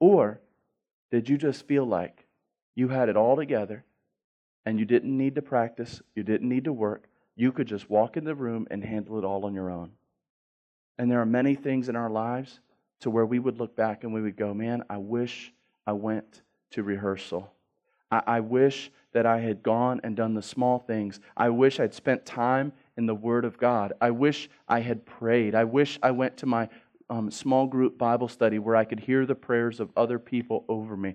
Or 0.00 0.40
did 1.10 1.28
you 1.28 1.36
just 1.36 1.66
feel 1.66 1.84
like 1.84 2.26
you 2.74 2.88
had 2.88 3.08
it 3.08 3.16
all 3.16 3.36
together 3.36 3.84
and 4.64 4.78
you 4.78 4.84
didn't 4.84 5.16
need 5.16 5.34
to 5.34 5.42
practice, 5.42 6.00
you 6.14 6.22
didn't 6.22 6.48
need 6.48 6.64
to 6.64 6.72
work. 6.72 7.08
You 7.34 7.52
could 7.52 7.66
just 7.66 7.88
walk 7.88 8.16
in 8.16 8.24
the 8.24 8.34
room 8.34 8.66
and 8.70 8.84
handle 8.84 9.18
it 9.18 9.24
all 9.24 9.44
on 9.44 9.54
your 9.54 9.70
own. 9.70 9.92
And 10.98 11.10
there 11.10 11.20
are 11.20 11.26
many 11.26 11.54
things 11.54 11.88
in 11.88 11.96
our 11.96 12.10
lives 12.10 12.60
to 13.00 13.10
where 13.10 13.26
we 13.26 13.38
would 13.38 13.58
look 13.58 13.74
back 13.74 14.04
and 14.04 14.12
we 14.12 14.22
would 14.22 14.36
go, 14.36 14.54
man, 14.54 14.84
I 14.88 14.98
wish 14.98 15.52
I 15.86 15.92
went 15.92 16.42
to 16.72 16.82
rehearsal. 16.82 17.52
I, 18.10 18.22
I 18.26 18.40
wish 18.40 18.90
that 19.12 19.26
I 19.26 19.40
had 19.40 19.62
gone 19.62 20.00
and 20.04 20.14
done 20.14 20.34
the 20.34 20.42
small 20.42 20.78
things. 20.78 21.18
I 21.36 21.48
wish 21.48 21.80
I'd 21.80 21.94
spent 21.94 22.24
time 22.24 22.72
in 22.96 23.06
the 23.06 23.14
Word 23.14 23.44
of 23.44 23.58
God. 23.58 23.94
I 24.00 24.10
wish 24.10 24.48
I 24.68 24.80
had 24.80 25.04
prayed. 25.04 25.54
I 25.54 25.64
wish 25.64 25.98
I 26.02 26.12
went 26.12 26.36
to 26.38 26.46
my 26.46 26.68
um, 27.10 27.30
small 27.30 27.66
group 27.66 27.98
Bible 27.98 28.28
study 28.28 28.58
where 28.58 28.76
I 28.76 28.84
could 28.84 29.00
hear 29.00 29.26
the 29.26 29.34
prayers 29.34 29.80
of 29.80 29.90
other 29.96 30.18
people 30.18 30.64
over 30.68 30.96
me. 30.96 31.14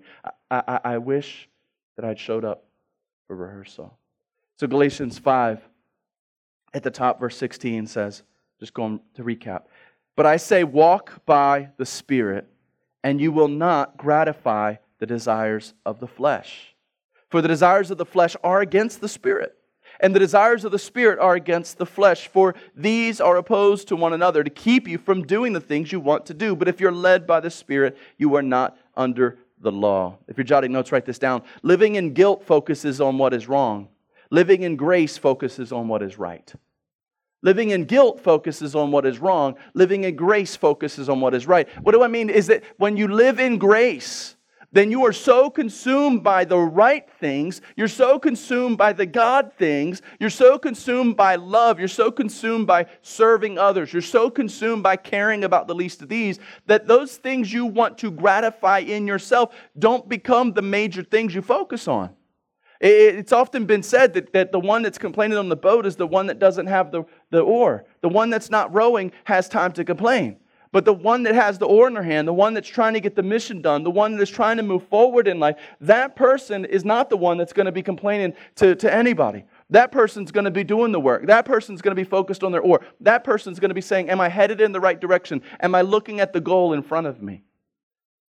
I, 0.52 0.64
I, 0.68 0.80
I 0.84 0.98
wish 0.98 1.48
that 1.96 2.06
I'd 2.06 2.20
showed 2.20 2.46
up 2.46 2.67
for 3.28 3.36
rehearsal. 3.36 3.98
So, 4.56 4.66
Galatians 4.66 5.20
5, 5.20 5.62
at 6.74 6.84
the 6.84 6.92
top, 6.92 7.20
verse 7.20 7.38
16 7.38 7.88
says, 7.88 8.24
just 8.60 8.74
going 8.74 9.00
to 9.14 9.24
recap. 9.24 9.64
But 10.16 10.26
I 10.26 10.38
say, 10.38 10.64
walk 10.64 11.26
by 11.26 11.70
the 11.78 11.86
Spirit, 11.86 12.48
and 13.04 13.22
you 13.22 13.32
will 13.32 13.48
not 13.48 13.98
gratify 13.98 14.76
the 14.98 15.06
desires 15.06 15.76
of 15.86 16.00
the 16.00 16.08
flesh. 16.08 16.76
For 17.30 17.42
the 17.42 17.48
desires 17.48 17.92
of 17.92 17.98
the 18.00 18.06
flesh 18.06 18.36
are 18.44 18.62
against 18.62 19.00
the 19.00 19.08
Spirit, 19.08 19.56
And 20.00 20.14
the 20.14 20.20
desires 20.20 20.64
of 20.64 20.72
the 20.72 20.80
Spirit 20.80 21.20
are 21.20 21.36
against 21.36 21.78
the 21.78 21.86
flesh, 21.86 22.28
for 22.28 22.56
these 22.76 23.20
are 23.20 23.38
opposed 23.38 23.88
to 23.88 23.96
one 23.96 24.14
another 24.14 24.44
to 24.44 24.50
keep 24.50 24.88
you 24.88 24.98
from 24.98 25.26
doing 25.26 25.54
the 25.54 25.62
things 25.62 25.92
you 25.92 26.00
want 26.00 26.26
to 26.28 26.34
do. 26.34 26.56
But 26.56 26.68
if 26.68 26.80
you're 26.80 26.92
led 26.92 27.26
by 27.26 27.40
the 27.40 27.50
Spirit, 27.50 27.98
you 28.18 28.36
are 28.36 28.44
not 28.44 28.78
under 28.96 29.40
the 29.62 29.72
law. 29.72 30.18
If 30.28 30.38
you're 30.38 30.46
jotting 30.46 30.72
notes, 30.72 30.92
write 30.92 31.06
this 31.06 31.20
down. 31.20 31.44
Living 31.64 31.96
in 31.96 32.14
guilt 32.14 32.44
focuses 32.46 33.02
on 33.02 33.18
what 33.18 33.34
is 33.34 33.48
wrong, 33.48 33.90
living 34.30 34.64
in 34.64 34.76
grace 34.76 35.18
focuses 35.18 35.72
on 35.72 35.88
what 35.88 36.02
is 36.02 36.18
right. 36.18 36.54
Living 37.44 37.70
in 37.70 37.86
guilt 37.86 38.20
focuses 38.20 38.76
on 38.76 38.92
what 38.92 39.06
is 39.06 39.20
wrong. 39.20 39.56
Living 39.74 40.06
in 40.06 40.16
grace 40.16 40.56
focuses 40.56 41.08
on 41.08 41.22
what 41.22 41.36
is 41.36 41.46
right. 41.46 41.68
What 41.84 41.92
do 41.92 42.04
I 42.04 42.08
mean? 42.08 42.30
Is 42.30 42.48
that 42.48 42.64
when 42.78 42.98
you 42.98 43.08
live 43.08 43.40
in 43.40 43.60
grace, 43.60 44.36
then 44.72 44.92
you 44.92 45.06
are 45.06 45.14
so 45.14 45.50
consumed 45.50 46.24
by 46.24 46.44
the 46.44 46.58
right 46.58 47.10
things, 47.20 47.62
you're 47.76 47.88
so 47.88 48.20
consumed 48.20 48.78
by 48.78 48.94
the 48.94 49.06
God 49.06 49.52
things, 49.58 50.02
you're 50.20 50.30
so 50.30 50.60
consumed 50.60 51.16
by 51.16 51.36
love, 51.36 51.80
you're 51.80 51.88
so 51.88 52.12
consumed 52.12 52.68
by 52.68 52.86
serving 53.02 53.58
others, 53.58 53.94
you're 53.94 54.02
so 54.02 54.30
consumed 54.30 54.84
by 54.84 54.96
caring 54.96 55.44
about 55.44 55.68
the 55.68 55.76
least 55.76 56.02
of 56.02 56.10
these, 56.10 56.40
that 56.66 56.88
those 56.88 57.16
things 57.16 57.52
you 57.52 57.66
want 57.66 57.98
to 58.00 58.12
gratify 58.12 58.80
in 58.80 59.08
yourself 59.08 59.56
don't 59.80 60.10
become 60.10 60.52
the 60.52 60.62
major 60.62 61.04
things 61.04 61.34
you 61.34 61.42
focus 61.42 61.88
on. 61.88 62.10
It's 62.80 63.32
often 63.32 63.66
been 63.66 63.82
said 63.82 64.14
that, 64.14 64.34
that 64.34 64.52
the 64.52 64.60
one 64.60 64.84
that's 64.84 65.00
complaining 65.00 65.38
on 65.38 65.50
the 65.50 65.56
boat 65.56 65.86
is 65.86 65.96
the 65.96 66.06
one 66.06 66.28
that 66.28 66.38
doesn't 66.38 66.68
have 66.68 66.92
the, 66.92 67.06
the 67.32 67.40
oar. 67.40 67.86
The 68.02 68.10
one 68.10 68.30
that's 68.30 68.52
not 68.52 68.72
rowing 68.74 69.12
has 69.24 69.50
time 69.50 69.72
to 69.74 69.84
complain. 69.84 70.38
But 70.78 70.86
the 70.86 70.94
one 70.94 71.24
that 71.24 71.34
has 71.34 71.58
the 71.58 71.66
oar 71.66 71.88
in 71.88 71.96
their 71.96 72.04
hand, 72.04 72.28
the 72.28 72.34
one 72.34 72.54
that's 72.54 72.70
trying 72.70 72.94
to 72.94 73.00
get 73.00 73.16
the 73.16 73.24
mission 73.24 73.64
done, 73.64 73.84
the 73.84 73.90
one 73.90 74.16
that 74.16 74.22
is 74.22 74.30
trying 74.30 74.58
to 74.58 74.62
move 74.64 74.88
forward 74.90 75.28
in 75.28 75.40
life, 75.40 75.56
that 75.82 76.16
person 76.16 76.66
is 76.66 76.86
not 76.86 77.10
the 77.10 77.18
one 77.18 77.40
that's 77.40 77.52
going 77.52 77.66
to 77.66 77.72
be 77.72 77.82
complaining 77.82 78.36
to, 78.58 78.76
to 78.76 78.94
anybody. 78.94 79.44
That 79.72 79.92
person's 79.92 80.32
going 80.32 80.46
to 80.46 80.52
be 80.52 80.64
doing 80.64 80.92
the 80.92 81.00
work. 81.00 81.26
That 81.26 81.46
person's 81.46 81.82
going 81.82 81.96
to 81.96 82.00
be 82.00 82.08
focused 82.08 82.44
on 82.44 82.52
their 82.52 82.62
oar. 82.62 82.82
That 83.00 83.24
person's 83.24 83.60
going 83.60 83.72
to 83.72 83.74
be 83.74 83.82
saying, 83.82 84.12
Am 84.12 84.22
I 84.22 84.30
headed 84.30 84.62
in 84.62 84.72
the 84.72 84.80
right 84.80 85.02
direction? 85.02 85.42
Am 85.62 85.74
I 85.74 85.82
looking 85.82 86.20
at 86.20 86.32
the 86.32 86.42
goal 86.42 86.74
in 86.74 86.84
front 86.84 87.08
of 87.08 87.24
me? 87.24 87.42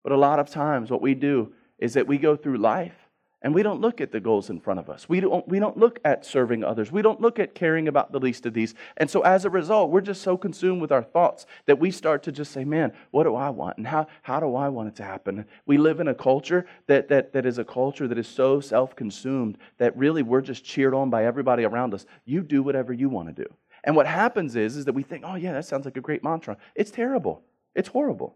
But 0.02 0.14
a 0.14 0.18
lot 0.18 0.40
of 0.40 0.50
times, 0.50 0.90
what 0.90 1.02
we 1.02 1.16
do 1.16 1.52
is 1.80 1.96
that 1.96 2.08
we 2.08 2.18
go 2.18 2.38
through 2.38 2.60
life 2.60 3.07
and 3.44 3.54
we 3.54 3.62
don't 3.62 3.82
look 3.82 4.02
at 4.02 4.12
the 4.12 4.20
goals 4.20 4.50
in 4.50 4.60
front 4.60 4.80
of 4.80 4.90
us. 4.90 5.08
We 5.08 5.20
don't, 5.20 5.48
we 5.48 5.60
don't 5.60 5.78
look 5.78 6.00
at 6.04 6.26
serving 6.26 6.64
others. 6.64 6.92
We 6.92 7.04
don't 7.04 7.22
look 7.22 7.38
at 7.38 7.54
caring 7.54 7.88
about 7.88 8.12
the 8.12 8.20
least 8.20 8.48
of 8.48 8.54
these. 8.54 8.74
And 8.98 9.10
so 9.10 9.22
as 9.22 9.46
a 9.46 9.50
result, 9.50 9.92
we're 9.92 10.02
just 10.02 10.24
so 10.24 10.38
consumed 10.38 10.82
with 10.82 10.92
our 10.92 11.04
thoughts 11.04 11.46
that 11.68 11.78
we 11.78 11.92
start 11.92 12.24
to 12.24 12.32
just 12.32 12.52
say, 12.52 12.66
man, 12.66 12.94
what 13.12 13.24
do 13.24 13.36
I 13.36 13.52
want? 13.52 13.78
And 13.78 13.86
how, 13.86 14.08
how 14.24 14.40
do 14.40 14.56
I 14.56 14.70
want 14.70 14.90
it 14.90 14.96
to 14.98 15.04
happen? 15.04 15.46
We 15.68 15.78
live 15.78 16.00
in 16.00 16.08
a 16.08 16.16
culture 16.16 16.66
that, 16.88 17.10
that, 17.10 17.32
that 17.34 17.46
is 17.46 17.60
a 17.60 17.64
culture 17.64 18.08
that 18.08 18.18
is 18.18 18.28
so 18.28 18.60
self 18.60 18.96
consumed 18.96 19.60
that 19.78 19.96
really 19.96 20.24
we're 20.24 20.42
just 20.42 20.66
cheered 20.66 20.96
on 20.96 21.12
by 21.12 21.26
everybody 21.26 21.64
around 21.64 21.94
us. 21.94 22.08
You 22.26 22.42
do 22.42 22.64
whatever 22.64 22.92
you 22.92 23.08
want 23.08 23.28
to 23.28 23.44
do. 23.44 23.54
And 23.84 23.96
what 23.96 24.08
happens 24.08 24.56
is, 24.56 24.76
is 24.76 24.86
that 24.86 24.94
we 24.94 25.04
think, 25.04 25.24
oh, 25.26 25.36
yeah, 25.36 25.54
that 25.54 25.66
sounds 25.66 25.86
like 25.86 25.98
a 25.98 26.02
great 26.02 26.24
mantra. 26.24 26.58
It's 26.74 26.90
terrible. 26.90 27.44
It's 27.76 27.90
horrible 27.90 28.36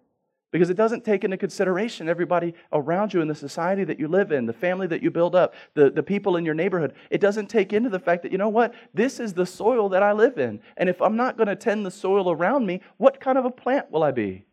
because 0.51 0.69
it 0.69 0.75
doesn't 0.75 1.05
take 1.05 1.23
into 1.23 1.37
consideration 1.37 2.09
everybody 2.09 2.53
around 2.73 3.13
you 3.13 3.21
in 3.21 3.27
the 3.27 3.35
society 3.35 3.83
that 3.85 3.99
you 3.99 4.07
live 4.07 4.31
in, 4.31 4.45
the 4.45 4.53
family 4.53 4.85
that 4.87 5.01
you 5.01 5.09
build 5.09 5.33
up, 5.33 5.53
the, 5.73 5.89
the 5.89 6.03
people 6.03 6.35
in 6.35 6.45
your 6.45 6.53
neighborhood. 6.53 6.93
It 7.09 7.21
doesn't 7.21 7.47
take 7.47 7.71
into 7.73 7.89
the 7.89 7.99
fact 7.99 8.23
that, 8.23 8.31
you 8.31 8.37
know 8.37 8.49
what, 8.49 8.73
this 8.93 9.19
is 9.19 9.33
the 9.33 9.45
soil 9.45 9.89
that 9.89 10.03
I 10.03 10.11
live 10.11 10.37
in. 10.37 10.59
And 10.75 10.89
if 10.89 11.01
I'm 11.01 11.15
not 11.15 11.37
going 11.37 11.47
to 11.47 11.55
tend 11.55 11.85
the 11.85 11.91
soil 11.91 12.29
around 12.29 12.65
me, 12.65 12.81
what 12.97 13.21
kind 13.21 13.37
of 13.37 13.45
a 13.45 13.51
plant 13.51 13.89
will 13.91 14.03
I 14.03 14.11
be? 14.11 14.45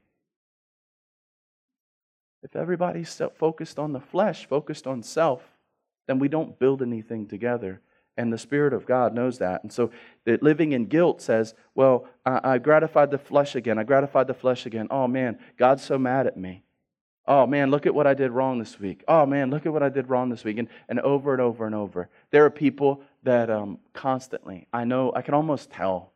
If 2.43 2.55
everybody's 2.55 3.21
focused 3.37 3.79
on 3.81 3.93
the 3.93 4.01
flesh, 4.01 4.47
focused 4.47 4.87
on 4.87 5.03
self, 5.03 5.43
then 6.07 6.21
we 6.21 6.29
don't 6.29 6.59
build 6.59 6.81
anything 6.81 7.27
together. 7.27 7.81
And 8.19 8.33
the 8.33 8.39
Spirit 8.39 8.73
of 8.73 8.85
God 8.85 9.15
knows 9.15 9.39
that. 9.39 9.63
And 9.63 9.73
so 9.73 9.93
living 10.27 10.73
in 10.73 10.87
guilt 10.87 11.23
says, 11.23 11.55
well, 11.77 12.07
I, 12.27 12.55
I 12.55 12.59
gratified 12.59 13.13
the 13.13 13.19
flesh 13.19 13.55
again. 13.55 13.79
I 13.79 13.85
gratified 13.85 14.27
the 14.27 14.35
flesh 14.35 14.67
again. 14.67 14.89
Oh, 14.91 15.07
man, 15.07 15.39
God's 15.57 15.85
so 15.85 15.97
mad 15.97 16.27
at 16.27 16.37
me. 16.37 16.65
Oh, 17.27 17.47
man, 17.47 17.71
look 17.71 17.87
at 17.87 17.95
what 17.95 18.09
I 18.09 18.15
did 18.15 18.33
wrong 18.33 18.59
this 18.59 18.81
week. 18.81 19.05
Oh, 19.07 19.25
man, 19.25 19.51
look 19.51 19.67
at 19.67 19.73
what 19.73 19.85
I 19.85 19.89
did 19.89 20.11
wrong 20.11 20.31
this 20.31 20.43
week. 20.43 20.59
And, 20.59 20.69
and 20.89 20.99
over 21.01 21.33
and 21.33 21.41
over 21.41 21.65
and 21.65 21.77
over. 21.77 22.09
There 22.33 22.45
are 22.45 22.51
people 22.51 23.03
that 23.23 23.51
um, 23.51 23.79
constantly, 23.93 24.67
I 24.73 24.85
know, 24.85 25.13
I 25.15 25.23
can 25.23 25.35
almost 25.35 25.71
tell 25.71 26.13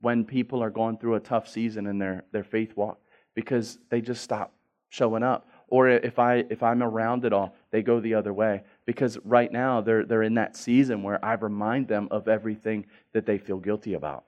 when 0.00 0.24
people 0.24 0.60
are 0.60 0.70
going 0.70 0.98
through 0.98 1.14
a 1.14 1.20
tough 1.20 1.48
season 1.48 1.86
in 1.86 1.98
their, 1.98 2.24
their 2.32 2.44
faith 2.44 2.76
walk 2.76 2.98
because 3.34 3.78
they 3.90 4.00
just 4.00 4.24
stop 4.24 4.52
showing 4.88 5.22
up 5.22 5.46
or 5.68 5.88
if 5.88 6.18
I 6.18 6.44
if 6.50 6.62
I'm 6.62 6.82
around 6.82 7.24
it 7.24 7.32
all, 7.32 7.54
they 7.70 7.82
go 7.82 7.98
the 7.98 8.14
other 8.14 8.32
way 8.32 8.62
because 8.86 9.18
right 9.24 9.50
now 9.50 9.80
they're 9.80 10.04
they're 10.04 10.22
in 10.22 10.34
that 10.34 10.56
season 10.56 11.02
where 11.02 11.22
I 11.24 11.34
remind 11.34 11.88
them 11.88 12.08
of 12.10 12.28
everything 12.28 12.86
that 13.12 13.26
they 13.26 13.38
feel 13.38 13.58
guilty 13.58 13.94
about. 13.94 14.24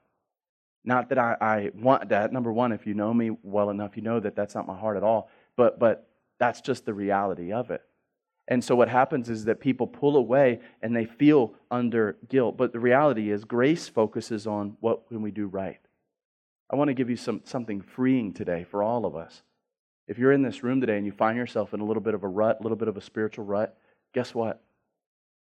Not 0.85 1.09
that 1.09 1.19
I, 1.19 1.37
I 1.41 1.71
want 1.75 2.09
that. 2.11 2.33
Number 2.33 2.53
one, 2.53 2.73
if 2.73 2.87
you 2.87 2.95
know 2.95 3.13
me 3.13 3.31
well 3.43 3.71
enough, 3.71 3.97
you 3.97 4.03
know 4.03 4.21
that 4.21 4.37
that's 4.37 4.55
not 4.55 4.67
my 4.67 4.77
heart 4.79 4.97
at 4.97 5.03
all. 5.03 5.31
But 5.57 5.79
but 5.79 6.09
that's 6.39 6.61
just 6.61 6.85
the 6.85 6.95
reality 6.95 7.53
of 7.53 7.71
it. 7.71 7.83
And 8.49 8.63
so 8.63 8.77
what 8.77 8.89
happens 8.89 9.29
is 9.29 9.47
that 9.47 9.59
people 9.61 9.87
pull 9.87 10.17
away 10.17 10.61
and 10.81 10.95
they 10.95 11.05
feel 11.05 11.55
under 11.71 12.17
guilt. 12.29 12.57
But 12.57 12.73
the 12.73 12.79
reality 12.79 13.31
is 13.31 13.45
grace 13.45 13.89
focuses 13.89 14.47
on 14.47 14.77
what 14.81 15.09
can 15.09 15.21
we 15.23 15.33
do 15.33 15.47
right. 15.47 15.81
I 16.71 16.77
want 16.77 16.89
to 16.89 16.95
give 16.95 17.11
you 17.11 17.17
some, 17.17 17.41
something 17.45 17.81
freeing 17.81 18.33
today 18.33 18.65
for 18.65 18.83
all 18.83 19.05
of 19.05 19.17
us. 19.17 19.43
If 20.09 20.19
you're 20.19 20.33
in 20.33 20.43
this 20.43 20.63
room 20.63 20.81
today 20.81 20.97
and 20.97 21.07
you 21.07 21.13
find 21.13 21.37
yourself 21.37 21.75
in 21.75 21.81
a 21.81 21.85
little 21.85 22.03
bit 22.03 22.15
of 22.15 22.23
a 22.23 22.29
rut, 22.29 22.59
a 22.61 22.63
little 22.63 22.77
bit 22.77 22.89
of 22.89 22.97
a 22.97 23.01
spiritual 23.01 23.45
rut, 23.45 23.77
guess 24.17 24.35
what? 24.35 24.63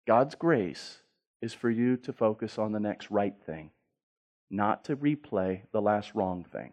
God's 0.06 0.36
grace 0.36 0.98
is 1.40 1.52
for 1.52 1.68
you 1.68 1.96
to 1.96 2.12
focus 2.12 2.58
on 2.58 2.70
the 2.70 2.78
next 2.78 3.10
right 3.10 3.34
thing, 3.44 3.72
not 4.50 4.84
to 4.84 4.96
replay 4.96 5.62
the 5.72 5.82
last 5.82 6.14
wrong 6.14 6.44
thing. 6.44 6.72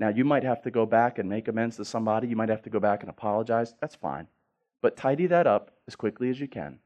Now, 0.00 0.08
you 0.08 0.24
might 0.24 0.44
have 0.44 0.62
to 0.62 0.70
go 0.70 0.86
back 0.86 1.18
and 1.18 1.28
make 1.28 1.46
amends 1.46 1.76
to 1.76 1.84
somebody. 1.84 2.26
You 2.26 2.36
might 2.36 2.48
have 2.48 2.62
to 2.62 2.70
go 2.70 2.80
back 2.80 3.02
and 3.02 3.10
apologize. 3.10 3.74
That's 3.82 3.96
fine. 3.96 4.28
But 4.80 4.96
tidy 4.96 5.26
that 5.26 5.46
up 5.46 5.72
as 5.86 5.94
quickly 5.94 6.30
as 6.30 6.40
you 6.40 6.48
can. 6.48 6.78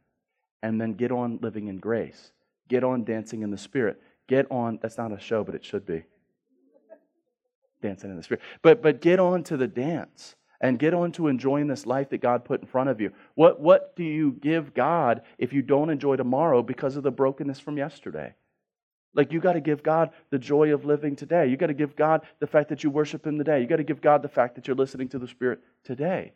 And 0.65 0.81
then 0.81 0.95
get 0.95 1.13
on 1.13 1.39
living 1.41 1.69
in 1.69 1.79
grace. 1.79 2.33
Get 2.67 2.83
on 2.83 3.05
dancing 3.05 3.43
in 3.43 3.53
the 3.53 3.59
Spirit. 3.59 4.03
Get 4.27 4.51
on, 4.51 4.81
that's 4.83 4.99
not 4.99 5.13
a 5.13 5.21
show, 5.21 5.45
but 5.45 5.55
it 5.55 5.65
should 5.65 5.87
be 5.87 6.03
dancing 7.81 8.11
in 8.11 8.17
the 8.17 8.23
spirit. 8.23 8.41
But 8.63 8.83
but 8.83 9.01
get 9.01 9.21
on 9.21 9.43
to 9.45 9.57
the 9.57 9.67
dance 9.67 10.37
and 10.63 10.79
get 10.79 10.95
on 10.95 11.13
to 11.13 11.27
enjoying 11.27 11.67
this 11.67 11.85
life 11.85 12.09
that 12.11 12.23
God 12.23 12.45
put 12.45 12.61
in 12.63 12.67
front 12.67 12.89
of 12.89 13.01
you. 13.01 13.13
What 13.35 13.61
what 13.61 13.95
do 13.97 14.05
you 14.05 14.33
give 14.41 14.73
God 14.73 15.23
if 15.37 15.53
you 15.53 15.61
don't 15.61 15.91
enjoy 15.91 16.17
tomorrow 16.17 16.63
because 16.63 16.97
of 16.97 17.03
the 17.03 17.11
brokenness 17.11 17.61
from 17.61 17.77
yesterday? 17.77 18.35
Like 19.15 19.33
you 19.33 19.41
got 19.41 19.53
to 19.55 19.61
give 19.61 19.83
God 19.83 20.11
the 20.31 20.39
joy 20.39 20.73
of 20.73 20.87
living 20.87 21.17
today. 21.17 21.47
You 21.49 21.57
got 21.59 21.67
to 21.67 21.75
give 21.75 21.97
God 21.97 22.23
the 22.39 22.47
fact 22.47 22.71
that 22.71 22.83
you 22.83 22.91
worship 22.91 23.27
him 23.27 23.37
today. 23.37 23.61
You 23.61 23.67
got 23.67 23.77
to 23.77 23.85
give 23.85 24.01
God 24.01 24.23
the 24.23 24.29
fact 24.29 24.55
that 24.55 24.67
you're 24.67 24.77
listening 24.77 25.09
to 25.11 25.19
the 25.19 25.29
Spirit 25.29 25.61
today. 25.85 26.33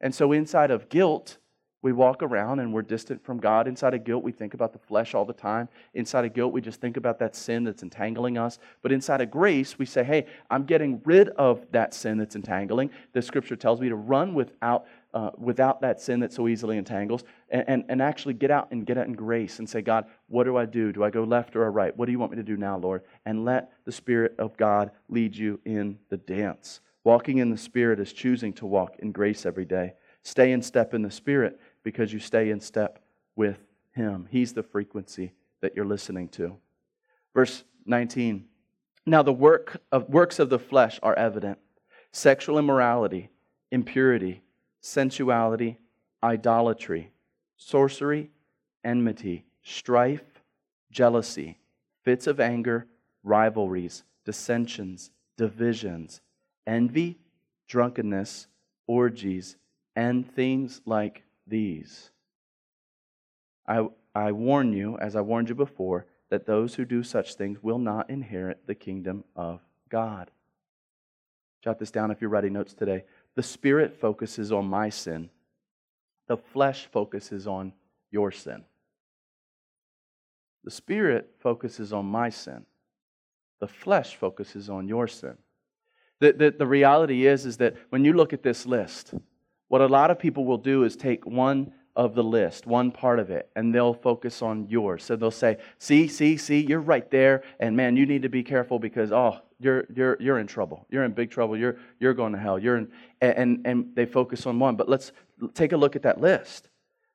And 0.00 0.12
so 0.14 0.32
inside 0.32 0.70
of 0.70 0.88
guilt, 0.88 1.38
we 1.82 1.92
walk 1.92 2.22
around 2.22 2.60
and 2.60 2.72
we're 2.72 2.82
distant 2.82 3.24
from 3.24 3.38
God. 3.38 3.66
Inside 3.66 3.94
of 3.94 4.04
guilt, 4.04 4.22
we 4.22 4.32
think 4.32 4.52
about 4.52 4.72
the 4.72 4.78
flesh 4.78 5.14
all 5.14 5.24
the 5.24 5.32
time. 5.32 5.68
Inside 5.94 6.26
of 6.26 6.34
guilt, 6.34 6.52
we 6.52 6.60
just 6.60 6.80
think 6.80 6.98
about 6.98 7.18
that 7.20 7.34
sin 7.34 7.64
that's 7.64 7.82
entangling 7.82 8.36
us. 8.36 8.58
But 8.82 8.92
inside 8.92 9.22
of 9.22 9.30
grace, 9.30 9.78
we 9.78 9.86
say, 9.86 10.04
hey, 10.04 10.26
I'm 10.50 10.64
getting 10.64 11.00
rid 11.04 11.30
of 11.30 11.64
that 11.72 11.94
sin 11.94 12.18
that's 12.18 12.36
entangling. 12.36 12.90
The 13.14 13.22
scripture 13.22 13.56
tells 13.56 13.80
me 13.80 13.88
to 13.88 13.96
run 13.96 14.34
without, 14.34 14.86
uh, 15.14 15.30
without 15.38 15.80
that 15.80 16.02
sin 16.02 16.20
that 16.20 16.34
so 16.34 16.48
easily 16.48 16.76
entangles 16.76 17.24
and, 17.48 17.64
and, 17.66 17.84
and 17.88 18.02
actually 18.02 18.34
get 18.34 18.50
out 18.50 18.68
and 18.72 18.84
get 18.84 18.98
out 18.98 19.06
in 19.06 19.14
grace 19.14 19.58
and 19.58 19.68
say, 19.68 19.80
God, 19.80 20.04
what 20.28 20.44
do 20.44 20.58
I 20.58 20.66
do? 20.66 20.92
Do 20.92 21.02
I 21.02 21.08
go 21.08 21.24
left 21.24 21.56
or 21.56 21.70
right? 21.70 21.96
What 21.96 22.06
do 22.06 22.12
you 22.12 22.18
want 22.18 22.32
me 22.32 22.36
to 22.36 22.42
do 22.42 22.56
now, 22.56 22.76
Lord? 22.76 23.02
And 23.24 23.44
let 23.44 23.72
the 23.84 23.92
Spirit 23.92 24.34
of 24.38 24.56
God 24.56 24.90
lead 25.08 25.34
you 25.34 25.60
in 25.64 25.98
the 26.10 26.18
dance. 26.18 26.80
Walking 27.04 27.38
in 27.38 27.50
the 27.50 27.56
Spirit 27.56 27.98
is 27.98 28.12
choosing 28.12 28.52
to 28.54 28.66
walk 28.66 28.96
in 28.98 29.12
grace 29.12 29.46
every 29.46 29.64
day. 29.64 29.94
Stay 30.22 30.52
in 30.52 30.60
step 30.60 30.92
in 30.92 31.00
the 31.00 31.10
Spirit 31.10 31.58
because 31.82 32.12
you 32.12 32.18
stay 32.18 32.50
in 32.50 32.60
step 32.60 33.02
with 33.36 33.58
Him. 33.92 34.26
He's 34.30 34.52
the 34.52 34.62
frequency 34.62 35.32
that 35.60 35.74
you're 35.74 35.84
listening 35.84 36.28
to. 36.28 36.56
Verse 37.34 37.64
19. 37.86 38.46
Now 39.06 39.22
the 39.22 39.32
work 39.32 39.80
of, 39.90 40.08
works 40.08 40.38
of 40.38 40.50
the 40.50 40.58
flesh 40.58 41.00
are 41.02 41.14
evident 41.14 41.58
sexual 42.12 42.58
immorality, 42.58 43.30
impurity, 43.70 44.42
sensuality, 44.80 45.78
idolatry, 46.22 47.12
sorcery, 47.56 48.30
enmity, 48.84 49.44
strife, 49.62 50.24
jealousy, 50.90 51.58
fits 52.02 52.26
of 52.26 52.40
anger, 52.40 52.86
rivalries, 53.22 54.02
dissensions, 54.24 55.10
divisions, 55.36 56.20
envy, 56.66 57.18
drunkenness, 57.68 58.48
orgies, 58.86 59.56
and 59.94 60.28
things 60.34 60.80
like 60.84 61.22
these. 61.50 62.10
I, 63.66 63.86
I 64.14 64.32
warn 64.32 64.72
you, 64.72 64.96
as 64.98 65.14
I 65.14 65.20
warned 65.20 65.48
you 65.48 65.54
before, 65.54 66.06
that 66.30 66.46
those 66.46 66.74
who 66.74 66.84
do 66.84 67.02
such 67.02 67.34
things 67.34 67.62
will 67.62 67.78
not 67.78 68.08
inherit 68.08 68.66
the 68.66 68.74
kingdom 68.74 69.24
of 69.36 69.60
God. 69.88 70.30
Jot 71.62 71.78
this 71.78 71.90
down 71.90 72.10
if 72.10 72.20
you're 72.20 72.30
writing 72.30 72.54
notes 72.54 72.72
today. 72.72 73.04
The 73.34 73.42
Spirit 73.42 74.00
focuses 74.00 74.50
on 74.50 74.64
my 74.66 74.88
sin, 74.88 75.28
the 76.26 76.36
flesh 76.36 76.88
focuses 76.90 77.46
on 77.46 77.72
your 78.10 78.30
sin. 78.30 78.64
The 80.64 80.70
Spirit 80.70 81.34
focuses 81.40 81.92
on 81.92 82.06
my 82.06 82.30
sin, 82.30 82.64
the 83.60 83.68
flesh 83.68 84.16
focuses 84.16 84.70
on 84.70 84.88
your 84.88 85.06
sin. 85.06 85.36
The, 86.20 86.32
the, 86.32 86.50
the 86.50 86.66
reality 86.66 87.26
is, 87.26 87.46
is 87.46 87.56
that 87.58 87.76
when 87.88 88.04
you 88.04 88.12
look 88.12 88.32
at 88.32 88.42
this 88.42 88.66
list, 88.66 89.14
what 89.70 89.80
a 89.80 89.86
lot 89.86 90.10
of 90.10 90.18
people 90.18 90.44
will 90.44 90.58
do 90.58 90.82
is 90.82 90.96
take 90.96 91.24
one 91.24 91.72
of 91.94 92.16
the 92.16 92.24
list, 92.24 92.66
one 92.66 92.90
part 92.90 93.20
of 93.20 93.30
it, 93.30 93.48
and 93.54 93.72
they'll 93.72 93.94
focus 93.94 94.42
on 94.42 94.66
yours. 94.68 95.04
So 95.04 95.14
they'll 95.14 95.30
say, 95.30 95.58
"See, 95.78 96.08
see, 96.08 96.36
see, 96.36 96.60
you're 96.66 96.80
right 96.80 97.08
there, 97.08 97.44
and 97.60 97.76
man, 97.76 97.96
you 97.96 98.04
need 98.04 98.22
to 98.22 98.28
be 98.28 98.42
careful 98.42 98.80
because 98.80 99.12
oh, 99.12 99.38
you're 99.60 99.86
you're 99.94 100.16
you're 100.18 100.40
in 100.40 100.48
trouble. 100.48 100.86
You're 100.90 101.04
in 101.04 101.12
big 101.12 101.30
trouble. 101.30 101.56
You're 101.56 101.76
you're 102.00 102.14
going 102.14 102.32
to 102.32 102.38
hell. 102.38 102.58
You're 102.58 102.78
in," 102.78 102.88
and 103.20 103.60
and 103.64 103.94
they 103.94 104.06
focus 104.06 104.44
on 104.44 104.58
one. 104.58 104.74
But 104.74 104.88
let's 104.88 105.12
take 105.54 105.70
a 105.70 105.76
look 105.76 105.94
at 105.94 106.02
that 106.02 106.20
list. 106.20 106.68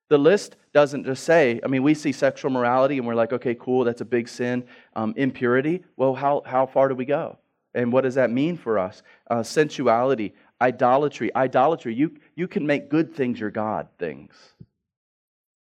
The 0.07 0.17
list 0.17 0.55
doesn't 0.73 1.03
just 1.03 1.25
say, 1.25 1.59
I 1.61 1.67
mean, 1.67 1.83
we 1.83 1.93
see 1.93 2.13
sexual 2.13 2.51
morality 2.51 2.99
and 2.99 3.07
we're 3.07 3.15
like, 3.15 3.33
okay, 3.33 3.55
cool, 3.55 3.83
that's 3.83 4.01
a 4.01 4.05
big 4.05 4.29
sin. 4.29 4.63
Um, 4.95 5.15
impurity, 5.17 5.83
well, 5.97 6.13
how, 6.13 6.43
how 6.45 6.67
far 6.67 6.89
do 6.89 6.95
we 6.95 7.05
go? 7.05 7.39
And 7.75 7.91
what 7.91 8.01
does 8.01 8.15
that 8.15 8.31
mean 8.31 8.55
for 8.55 8.79
us? 8.79 9.03
Uh, 9.29 9.43
sensuality, 9.43 10.33
idolatry. 10.61 11.33
Idolatry, 11.35 11.93
you, 11.93 12.17
you 12.35 12.47
can 12.47 12.65
make 12.65 12.89
good 12.89 13.15
things 13.15 13.39
your 13.39 13.51
God 13.51 13.87
things. 13.97 14.33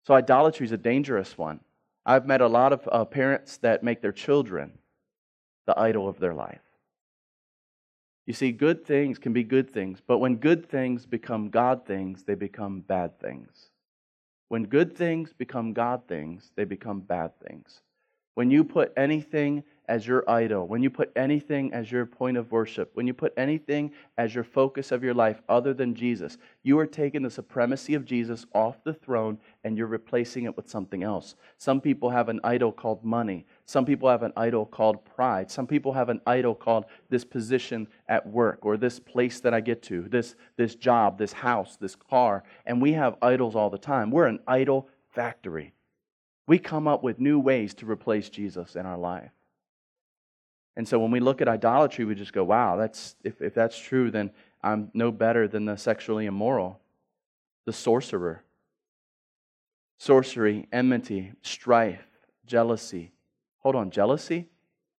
So 0.05 0.13
idolatry 0.13 0.65
is 0.65 0.71
a 0.71 0.77
dangerous 0.77 1.37
one. 1.37 1.59
I've 2.05 2.25
met 2.25 2.41
a 2.41 2.47
lot 2.47 2.73
of 2.73 2.87
uh, 2.91 3.05
parents 3.05 3.57
that 3.57 3.83
make 3.83 4.01
their 4.01 4.11
children 4.11 4.79
the 5.67 5.79
idol 5.79 6.07
of 6.07 6.19
their 6.19 6.33
life. 6.33 6.61
You 8.25 8.33
see, 8.33 8.51
good 8.51 8.85
things 8.85 9.17
can 9.17 9.33
be 9.33 9.43
good 9.43 9.71
things, 9.71 10.01
but 10.05 10.19
when 10.19 10.35
good 10.35 10.69
things 10.69 11.05
become 11.05 11.49
God 11.49 11.85
things, 11.85 12.23
they 12.23 12.35
become 12.35 12.81
bad 12.81 13.19
things. 13.19 13.69
When 14.49 14.65
good 14.65 14.95
things 14.95 15.33
become 15.33 15.73
God 15.73 16.07
things, 16.07 16.51
they 16.55 16.63
become 16.63 17.01
bad 17.01 17.31
things. 17.39 17.81
When 18.35 18.49
you 18.49 18.63
put 18.63 18.93
anything 18.95 19.63
as 19.89 20.05
your 20.05 20.23
idol, 20.29 20.67
when 20.67 20.83
you 20.83 20.89
put 20.89 21.11
anything 21.15 21.73
as 21.73 21.91
your 21.91 22.05
point 22.05 22.37
of 22.37 22.51
worship, 22.51 22.91
when 22.93 23.07
you 23.07 23.13
put 23.13 23.33
anything 23.35 23.91
as 24.19 24.35
your 24.35 24.43
focus 24.43 24.91
of 24.91 25.03
your 25.03 25.15
life 25.15 25.41
other 25.49 25.73
than 25.73 25.95
Jesus, 25.95 26.37
you 26.61 26.77
are 26.77 26.85
taking 26.85 27.23
the 27.23 27.29
supremacy 27.29 27.95
of 27.95 28.05
Jesus 28.05 28.45
off 28.53 28.83
the 28.83 28.93
throne 28.93 29.39
and 29.63 29.75
you're 29.75 29.87
replacing 29.87 30.43
it 30.43 30.55
with 30.55 30.69
something 30.69 31.01
else. 31.01 31.33
Some 31.57 31.81
people 31.81 32.11
have 32.11 32.29
an 32.29 32.39
idol 32.43 32.71
called 32.71 33.03
money. 33.03 33.47
Some 33.65 33.83
people 33.83 34.07
have 34.07 34.21
an 34.21 34.31
idol 34.37 34.63
called 34.63 35.03
pride. 35.03 35.49
Some 35.49 35.65
people 35.65 35.91
have 35.93 36.09
an 36.09 36.21
idol 36.27 36.53
called 36.53 36.85
this 37.09 37.25
position 37.25 37.87
at 38.07 38.25
work 38.27 38.59
or 38.61 38.77
this 38.77 38.99
place 38.99 39.39
that 39.39 39.55
I 39.55 39.59
get 39.59 39.81
to, 39.83 40.03
this, 40.03 40.35
this 40.55 40.75
job, 40.75 41.17
this 41.17 41.33
house, 41.33 41.77
this 41.77 41.95
car. 41.95 42.43
And 42.67 42.79
we 42.79 42.93
have 42.93 43.17
idols 43.23 43.55
all 43.55 43.71
the 43.71 43.79
time. 43.79 44.11
We're 44.11 44.27
an 44.27 44.39
idol 44.47 44.87
factory. 45.15 45.73
We 46.45 46.59
come 46.59 46.87
up 46.87 47.01
with 47.01 47.19
new 47.19 47.39
ways 47.39 47.73
to 47.75 47.89
replace 47.89 48.29
Jesus 48.29 48.75
in 48.75 48.85
our 48.85 48.97
life. 48.97 49.31
And 50.79 50.87
so 50.87 50.97
when 50.97 51.11
we 51.11 51.19
look 51.19 51.41
at 51.41 51.49
idolatry, 51.49 52.05
we 52.05 52.15
just 52.15 52.31
go, 52.31 52.45
wow, 52.45 52.77
that's, 52.77 53.17
if, 53.21 53.41
if 53.41 53.53
that's 53.53 53.77
true, 53.77 54.09
then 54.11 54.31
I'm 54.63 54.89
no 54.93 55.11
better 55.11 55.45
than 55.45 55.65
the 55.65 55.75
sexually 55.75 56.25
immoral, 56.25 56.79
the 57.65 57.73
sorcerer. 57.73 58.45
Sorcery, 59.97 60.69
enmity, 60.71 61.33
strife, 61.41 62.07
jealousy. 62.45 63.11
Hold 63.57 63.75
on, 63.75 63.91
jealousy? 63.91 64.47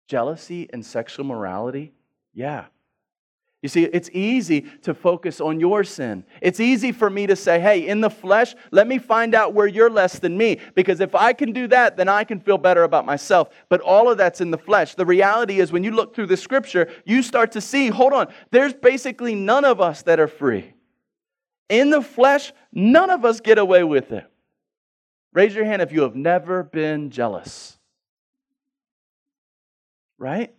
Jealousy 0.07 0.69
and 0.71 0.85
sexual 0.85 1.25
morality? 1.25 1.95
Yeah, 2.35 2.67
you 3.63 3.69
see, 3.69 3.85
it's 3.85 4.09
easy 4.15 4.63
to 4.83 4.95
focus 4.95 5.39
on 5.39 5.61
your 5.61 5.85
sin. 5.85 6.25
It's 6.41 6.61
easy 6.61 6.93
for 6.93 7.11
me 7.11 7.27
to 7.27 7.37
say, 7.37 7.61
hey, 7.61 7.87
in 7.87 8.01
the 8.01 8.09
flesh, 8.09 8.55
let 8.71 8.87
me 8.87 8.97
find 8.97 9.35
out 9.35 9.53
where 9.53 9.67
you're 9.67 9.91
less 9.91 10.19
than 10.19 10.39
me. 10.39 10.59
Because 10.75 11.01
if 11.01 11.15
I 11.15 11.35
can 11.35 11.53
do 11.53 11.67
that, 11.69 11.99
then 11.99 12.09
I 12.09 12.25
can 12.25 12.41
feel 12.41 12.57
better 12.57 12.85
about 12.85 13.05
myself. 13.05 13.51
But 13.69 13.83
all 13.83 14.11
of 14.11 14.17
that's 14.17 14.41
in 14.41 14.51
the 14.51 14.57
flesh. 14.57 14.95
The 14.95 15.05
reality 15.05 15.61
is, 15.61 15.73
when 15.73 15.85
you 15.85 15.91
look 15.91 16.15
through 16.15 16.29
the 16.29 16.39
scripture, 16.39 16.91
you 17.05 17.23
start 17.23 17.53
to 17.53 17.61
see, 17.61 17.89
hold 17.89 18.15
on, 18.15 18.29
there's 18.51 18.73
basically 18.73 19.35
none 19.35 19.67
of 19.67 19.79
us 19.79 20.03
that 20.03 20.19
are 20.19 20.29
free. 20.29 20.73
In 21.69 21.91
the 21.91 22.03
flesh, 22.03 22.55
none 22.73 23.11
of 23.11 23.27
us 23.27 23.41
get 23.41 23.59
away 23.59 23.85
with 23.85 24.11
it. 24.11 24.25
Raise 25.35 25.55
your 25.55 25.67
hand 25.67 25.83
if 25.83 25.93
you 25.93 26.01
have 26.03 26.17
never 26.17 26.63
been 26.63 27.11
jealous. 27.11 27.79
Right? 30.17 30.55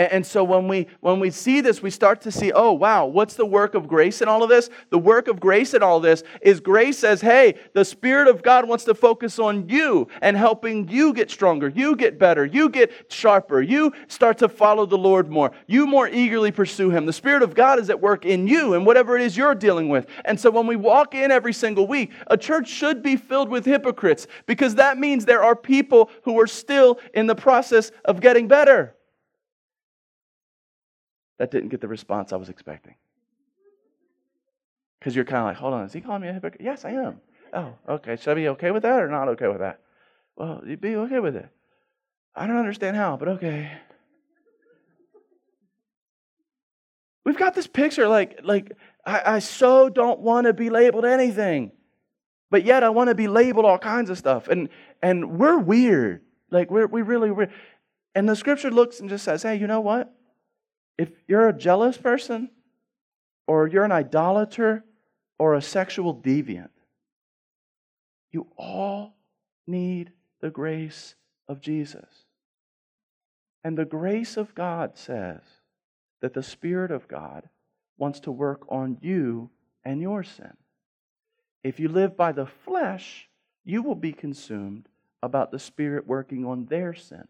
And 0.00 0.24
so 0.24 0.42
when 0.42 0.66
we 0.66 0.86
when 1.00 1.20
we 1.20 1.30
see 1.30 1.60
this, 1.60 1.82
we 1.82 1.90
start 1.90 2.22
to 2.22 2.32
see, 2.32 2.52
oh 2.52 2.72
wow, 2.72 3.04
what's 3.04 3.34
the 3.34 3.44
work 3.44 3.74
of 3.74 3.86
grace 3.86 4.22
in 4.22 4.28
all 4.28 4.42
of 4.42 4.48
this? 4.48 4.70
The 4.88 4.98
work 4.98 5.28
of 5.28 5.38
grace 5.38 5.74
in 5.74 5.82
all 5.82 6.00
this 6.00 6.22
is 6.40 6.58
grace 6.58 6.98
says, 6.98 7.20
hey, 7.20 7.56
the 7.74 7.84
Spirit 7.84 8.26
of 8.26 8.42
God 8.42 8.66
wants 8.66 8.84
to 8.84 8.94
focus 8.94 9.38
on 9.38 9.68
you 9.68 10.08
and 10.22 10.38
helping 10.38 10.88
you 10.88 11.12
get 11.12 11.30
stronger, 11.30 11.68
you 11.68 11.96
get 11.96 12.18
better, 12.18 12.46
you 12.46 12.70
get 12.70 13.12
sharper, 13.12 13.60
you 13.60 13.92
start 14.08 14.38
to 14.38 14.48
follow 14.48 14.86
the 14.86 14.96
Lord 14.96 15.28
more, 15.28 15.52
you 15.66 15.86
more 15.86 16.08
eagerly 16.08 16.50
pursue 16.50 16.88
Him. 16.88 17.04
The 17.04 17.12
Spirit 17.12 17.42
of 17.42 17.54
God 17.54 17.78
is 17.78 17.90
at 17.90 18.00
work 18.00 18.24
in 18.24 18.46
you 18.46 18.72
and 18.72 18.86
whatever 18.86 19.16
it 19.16 19.22
is 19.22 19.36
you're 19.36 19.54
dealing 19.54 19.90
with. 19.90 20.06
And 20.24 20.40
so 20.40 20.50
when 20.50 20.66
we 20.66 20.76
walk 20.76 21.14
in 21.14 21.30
every 21.30 21.52
single 21.52 21.86
week, 21.86 22.10
a 22.28 22.38
church 22.38 22.68
should 22.68 23.02
be 23.02 23.16
filled 23.16 23.50
with 23.50 23.66
hypocrites 23.66 24.26
because 24.46 24.76
that 24.76 24.96
means 24.96 25.26
there 25.26 25.44
are 25.44 25.54
people 25.54 26.08
who 26.22 26.40
are 26.40 26.46
still 26.46 26.98
in 27.12 27.26
the 27.26 27.34
process 27.34 27.92
of 28.06 28.22
getting 28.22 28.48
better. 28.48 28.94
That 31.40 31.50
didn't 31.50 31.70
get 31.70 31.80
the 31.80 31.88
response 31.88 32.34
I 32.34 32.36
was 32.36 32.50
expecting. 32.50 32.96
Because 34.98 35.16
you're 35.16 35.24
kind 35.24 35.38
of 35.38 35.44
like, 35.46 35.56
hold 35.56 35.72
on, 35.72 35.86
is 35.86 35.92
he 35.94 36.02
calling 36.02 36.20
me 36.20 36.28
a 36.28 36.34
hypocrite? 36.34 36.60
Yes, 36.60 36.84
I 36.84 36.90
am. 36.90 37.22
Oh, 37.54 37.72
okay. 37.88 38.16
Should 38.16 38.32
I 38.32 38.34
be 38.34 38.48
okay 38.48 38.70
with 38.70 38.82
that 38.82 39.00
or 39.00 39.08
not 39.08 39.26
okay 39.28 39.48
with 39.48 39.60
that? 39.60 39.80
Well, 40.36 40.60
you'd 40.66 40.82
be 40.82 40.96
okay 40.96 41.18
with 41.18 41.36
it. 41.36 41.48
I 42.36 42.46
don't 42.46 42.58
understand 42.58 42.98
how, 42.98 43.16
but 43.16 43.28
okay. 43.28 43.72
We've 47.24 47.38
got 47.38 47.54
this 47.54 47.66
picture 47.66 48.06
like, 48.06 48.40
like 48.44 48.72
I, 49.06 49.36
I 49.36 49.38
so 49.38 49.88
don't 49.88 50.20
want 50.20 50.46
to 50.46 50.52
be 50.52 50.68
labeled 50.68 51.06
anything, 51.06 51.72
but 52.50 52.66
yet 52.66 52.84
I 52.84 52.90
want 52.90 53.08
to 53.08 53.14
be 53.14 53.28
labeled 53.28 53.64
all 53.64 53.78
kinds 53.78 54.10
of 54.10 54.18
stuff. 54.18 54.48
And, 54.48 54.68
and 55.02 55.38
we're 55.38 55.58
weird. 55.58 56.20
Like, 56.50 56.70
we're, 56.70 56.86
we 56.86 57.00
really 57.00 57.30
weird. 57.30 57.50
And 58.14 58.28
the 58.28 58.36
scripture 58.36 58.70
looks 58.70 59.00
and 59.00 59.08
just 59.08 59.24
says, 59.24 59.42
hey, 59.42 59.56
you 59.56 59.66
know 59.66 59.80
what? 59.80 60.14
If 61.00 61.12
you're 61.26 61.48
a 61.48 61.56
jealous 61.56 61.96
person, 61.96 62.50
or 63.46 63.66
you're 63.66 63.86
an 63.86 63.90
idolater, 63.90 64.84
or 65.38 65.54
a 65.54 65.62
sexual 65.62 66.14
deviant, 66.14 66.68
you 68.30 68.48
all 68.58 69.16
need 69.66 70.12
the 70.42 70.50
grace 70.50 71.14
of 71.48 71.62
Jesus. 71.62 72.26
And 73.64 73.78
the 73.78 73.86
grace 73.86 74.36
of 74.36 74.54
God 74.54 74.98
says 74.98 75.40
that 76.20 76.34
the 76.34 76.42
Spirit 76.42 76.90
of 76.90 77.08
God 77.08 77.48
wants 77.96 78.20
to 78.20 78.30
work 78.30 78.66
on 78.68 78.98
you 79.00 79.48
and 79.82 80.02
your 80.02 80.22
sin. 80.22 80.52
If 81.64 81.80
you 81.80 81.88
live 81.88 82.14
by 82.14 82.32
the 82.32 82.44
flesh, 82.44 83.26
you 83.64 83.80
will 83.80 83.94
be 83.94 84.12
consumed 84.12 84.86
about 85.22 85.50
the 85.50 85.58
Spirit 85.58 86.06
working 86.06 86.44
on 86.44 86.66
their 86.66 86.92
sin. 86.92 87.26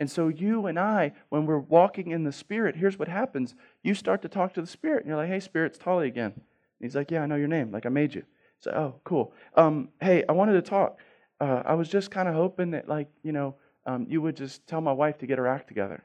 And 0.00 0.10
so, 0.10 0.28
you 0.28 0.66
and 0.66 0.78
I, 0.78 1.12
when 1.28 1.44
we're 1.44 1.58
walking 1.58 2.12
in 2.12 2.22
the 2.22 2.32
Spirit, 2.32 2.76
here's 2.76 2.98
what 2.98 3.08
happens. 3.08 3.54
You 3.82 3.94
start 3.94 4.22
to 4.22 4.28
talk 4.28 4.54
to 4.54 4.60
the 4.60 4.66
Spirit, 4.66 5.00
and 5.00 5.08
you're 5.08 5.16
like, 5.16 5.28
hey, 5.28 5.40
Spirit, 5.40 5.72
it's 5.72 5.78
Tally 5.78 6.06
again. 6.06 6.32
And 6.32 6.42
he's 6.80 6.94
like, 6.94 7.10
yeah, 7.10 7.22
I 7.22 7.26
know 7.26 7.34
your 7.34 7.48
name. 7.48 7.72
Like, 7.72 7.84
I 7.84 7.88
made 7.88 8.14
you. 8.14 8.22
So, 8.60 8.70
oh, 8.70 9.00
cool. 9.02 9.32
Um, 9.56 9.88
hey, 10.00 10.24
I 10.28 10.32
wanted 10.32 10.52
to 10.52 10.62
talk. 10.62 10.98
Uh, 11.40 11.62
I 11.64 11.74
was 11.74 11.88
just 11.88 12.12
kind 12.12 12.28
of 12.28 12.34
hoping 12.34 12.70
that, 12.72 12.88
like, 12.88 13.08
you 13.24 13.32
know, 13.32 13.56
um, 13.86 14.06
you 14.08 14.22
would 14.22 14.36
just 14.36 14.66
tell 14.68 14.80
my 14.80 14.92
wife 14.92 15.18
to 15.18 15.26
get 15.26 15.38
her 15.38 15.48
act 15.48 15.66
together. 15.66 16.04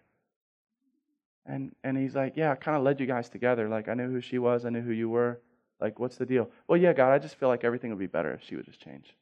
And, 1.45 1.75
and 1.83 1.95
he's 1.95 2.15
like, 2.15 2.33
yeah, 2.35 2.51
I 2.51 2.55
kind 2.55 2.77
of 2.77 2.83
led 2.83 2.99
you 2.99 3.05
guys 3.05 3.29
together. 3.29 3.69
Like, 3.69 3.89
I 3.89 3.93
knew 3.93 4.09
who 4.09 4.21
she 4.21 4.39
was, 4.39 4.65
I 4.65 4.69
knew 4.69 4.81
who 4.81 4.91
you 4.91 5.09
were. 5.09 5.39
Like, 5.79 5.99
what's 5.99 6.15
the 6.15 6.25
deal? 6.25 6.49
Well, 6.67 6.79
yeah, 6.79 6.93
God, 6.93 7.11
I 7.11 7.19
just 7.19 7.35
feel 7.35 7.49
like 7.49 7.63
everything 7.63 7.91
would 7.91 7.99
be 7.99 8.07
better 8.07 8.33
if 8.33 8.41
she 8.43 8.55
would 8.55 8.65
just 8.65 8.79
change. 8.79 9.15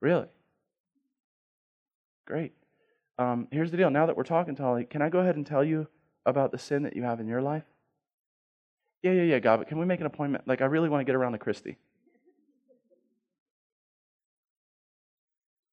Really? 0.00 0.26
Great 2.26 2.54
um, 3.18 3.48
here's 3.50 3.70
the 3.70 3.76
deal. 3.76 3.90
Now 3.90 4.06
that 4.06 4.16
we're 4.16 4.22
talking, 4.24 4.54
Tally, 4.54 4.84
can 4.84 5.02
I 5.02 5.08
go 5.08 5.20
ahead 5.20 5.36
and 5.36 5.46
tell 5.46 5.64
you 5.64 5.88
about 6.24 6.52
the 6.52 6.58
sin 6.58 6.82
that 6.84 6.96
you 6.96 7.02
have 7.02 7.20
in 7.20 7.26
your 7.26 7.42
life? 7.42 7.64
Yeah, 9.02 9.12
yeah, 9.12 9.22
yeah, 9.22 9.38
God, 9.40 9.58
but 9.58 9.68
can 9.68 9.78
we 9.78 9.86
make 9.86 10.00
an 10.00 10.06
appointment? 10.06 10.46
Like, 10.46 10.62
I 10.62 10.66
really 10.66 10.88
want 10.88 11.00
to 11.00 11.04
get 11.04 11.16
around 11.16 11.32
to 11.32 11.38
Christy. 11.38 11.76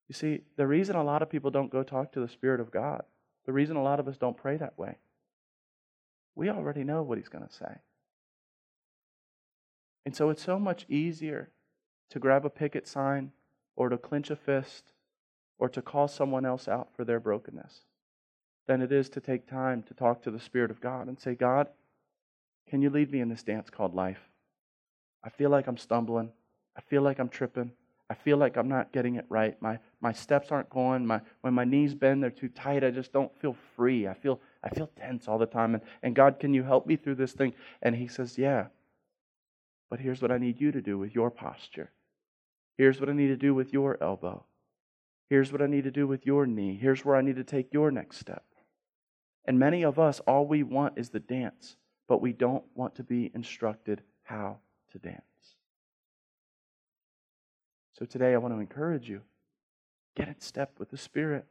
You 0.07 0.13
see, 0.13 0.41
the 0.57 0.65
reason 0.65 0.95
a 0.95 1.03
lot 1.03 1.21
of 1.21 1.29
people 1.29 1.51
don't 1.51 1.71
go 1.71 1.83
talk 1.83 2.11
to 2.13 2.19
the 2.19 2.27
Spirit 2.27 2.59
of 2.59 2.71
God, 2.71 3.03
the 3.45 3.53
reason 3.53 3.75
a 3.75 3.83
lot 3.83 3.99
of 3.99 4.07
us 4.07 4.17
don't 4.17 4.35
pray 4.35 4.57
that 4.57 4.77
way, 4.77 4.97
we 6.35 6.49
already 6.49 6.83
know 6.83 7.03
what 7.03 7.19
He's 7.19 7.29
going 7.29 7.45
to 7.47 7.53
say. 7.53 7.75
And 10.05 10.15
so 10.15 10.31
it's 10.31 10.43
so 10.43 10.57
much 10.57 10.87
easier 10.89 11.51
to 12.09 12.19
grab 12.19 12.43
a 12.43 12.49
picket 12.49 12.87
sign 12.87 13.31
or 13.75 13.89
to 13.89 13.97
clench 13.97 14.31
a 14.31 14.35
fist 14.35 14.93
or 15.59 15.69
to 15.69 15.81
call 15.81 16.07
someone 16.07 16.45
else 16.45 16.67
out 16.67 16.89
for 16.95 17.05
their 17.05 17.19
brokenness 17.19 17.81
than 18.67 18.81
it 18.81 18.91
is 18.91 19.09
to 19.09 19.19
take 19.19 19.47
time 19.47 19.83
to 19.83 19.93
talk 19.93 20.23
to 20.23 20.31
the 20.31 20.39
Spirit 20.39 20.71
of 20.71 20.81
God 20.81 21.07
and 21.07 21.19
say, 21.19 21.35
God, 21.35 21.67
can 22.69 22.81
you 22.81 22.89
lead 22.89 23.11
me 23.11 23.19
in 23.19 23.29
this 23.29 23.43
dance 23.43 23.69
called 23.69 23.93
life? 23.93 24.19
I 25.23 25.29
feel 25.29 25.49
like 25.49 25.67
I'm 25.67 25.77
stumbling. 25.77 26.31
I 26.77 26.81
feel 26.81 27.01
like 27.01 27.19
I'm 27.19 27.29
tripping. 27.29 27.71
I 28.09 28.15
feel 28.15 28.37
like 28.37 28.57
I'm 28.57 28.69
not 28.69 28.91
getting 28.91 29.15
it 29.15 29.25
right. 29.29 29.59
My, 29.61 29.79
my 30.01 30.13
steps 30.13 30.51
aren't 30.51 30.69
going. 30.69 31.05
My, 31.05 31.21
when 31.41 31.53
my 31.53 31.65
knees 31.65 31.93
bend, 31.93 32.23
they're 32.23 32.31
too 32.31 32.47
tight. 32.49 32.83
I 32.83 32.89
just 32.89 33.11
don't 33.11 33.35
feel 33.39 33.55
free. 33.75 34.07
I 34.07 34.13
feel, 34.13 34.39
I 34.63 34.69
feel 34.69 34.89
tense 34.99 35.27
all 35.27 35.37
the 35.37 35.45
time. 35.45 35.75
And, 35.75 35.83
and 36.01 36.15
God, 36.15 36.39
can 36.39 36.53
you 36.53 36.63
help 36.63 36.87
me 36.87 36.95
through 36.95 37.15
this 37.15 37.33
thing? 37.33 37.53
And 37.81 37.95
He 37.95 38.07
says, 38.07 38.37
Yeah. 38.37 38.67
But 39.89 39.99
here's 39.99 40.21
what 40.21 40.31
I 40.31 40.37
need 40.37 40.61
you 40.61 40.71
to 40.71 40.81
do 40.81 40.97
with 40.97 41.13
your 41.13 41.31
posture. 41.31 41.91
Here's 42.77 42.99
what 42.99 43.09
I 43.09 43.13
need 43.13 43.27
to 43.27 43.35
do 43.35 43.53
with 43.53 43.73
your 43.73 43.97
elbow. 44.01 44.45
Here's 45.29 45.51
what 45.51 45.61
I 45.61 45.67
need 45.67 45.83
to 45.83 45.91
do 45.91 46.07
with 46.07 46.25
your 46.25 46.45
knee. 46.45 46.77
Here's 46.79 47.05
where 47.05 47.15
I 47.15 47.21
need 47.21 47.35
to 47.35 47.43
take 47.43 47.71
your 47.71 47.91
next 47.91 48.17
step. 48.17 48.43
And 49.45 49.59
many 49.59 49.83
of 49.83 49.99
us, 49.99 50.19
all 50.21 50.45
we 50.45 50.63
want 50.63 50.97
is 50.97 51.09
the 51.09 51.19
dance, 51.19 51.75
but 52.07 52.21
we 52.21 52.33
don't 52.33 52.63
want 52.75 52.95
to 52.95 53.03
be 53.03 53.31
instructed 53.33 54.01
how 54.23 54.57
to 54.91 54.99
dance. 54.99 55.21
So 57.97 58.05
today 58.05 58.33
I 58.33 58.37
want 58.37 58.53
to 58.53 58.59
encourage 58.59 59.09
you 59.09 59.21
get 60.15 60.27
in 60.27 60.39
step 60.39 60.71
with 60.79 60.89
the 60.89 60.97
Spirit. 60.97 61.45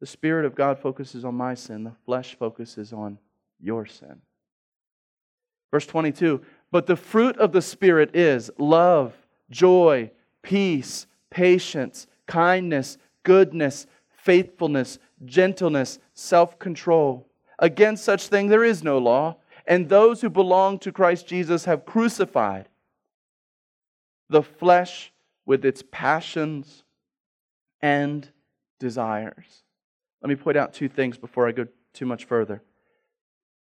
The 0.00 0.06
Spirit 0.06 0.44
of 0.44 0.54
God 0.54 0.78
focuses 0.78 1.24
on 1.24 1.34
my 1.34 1.54
sin, 1.54 1.84
the 1.84 1.92
flesh 2.04 2.36
focuses 2.38 2.92
on 2.92 3.18
your 3.60 3.86
sin. 3.86 4.20
Verse 5.70 5.86
22 5.86 6.42
But 6.70 6.86
the 6.86 6.96
fruit 6.96 7.36
of 7.38 7.52
the 7.52 7.62
Spirit 7.62 8.14
is 8.14 8.50
love, 8.58 9.14
joy, 9.50 10.10
peace, 10.42 11.06
patience, 11.30 12.06
kindness, 12.26 12.98
goodness, 13.22 13.86
faithfulness, 14.08 14.98
gentleness, 15.24 15.98
self 16.14 16.58
control. 16.58 17.26
Against 17.58 18.04
such 18.04 18.28
thing 18.28 18.48
there 18.48 18.64
is 18.64 18.82
no 18.82 18.98
law, 18.98 19.36
and 19.66 19.88
those 19.88 20.20
who 20.20 20.30
belong 20.30 20.78
to 20.80 20.92
Christ 20.92 21.26
Jesus 21.26 21.64
have 21.64 21.84
crucified 21.84 22.68
the 24.28 24.42
flesh 24.42 25.12
with 25.46 25.64
its 25.64 25.82
passions 25.90 26.84
and 27.80 28.28
desires. 28.78 29.62
Let 30.22 30.28
me 30.28 30.36
point 30.36 30.56
out 30.56 30.72
two 30.72 30.88
things 30.88 31.18
before 31.18 31.46
I 31.46 31.52
go 31.52 31.66
too 31.92 32.06
much 32.06 32.24
further. 32.24 32.62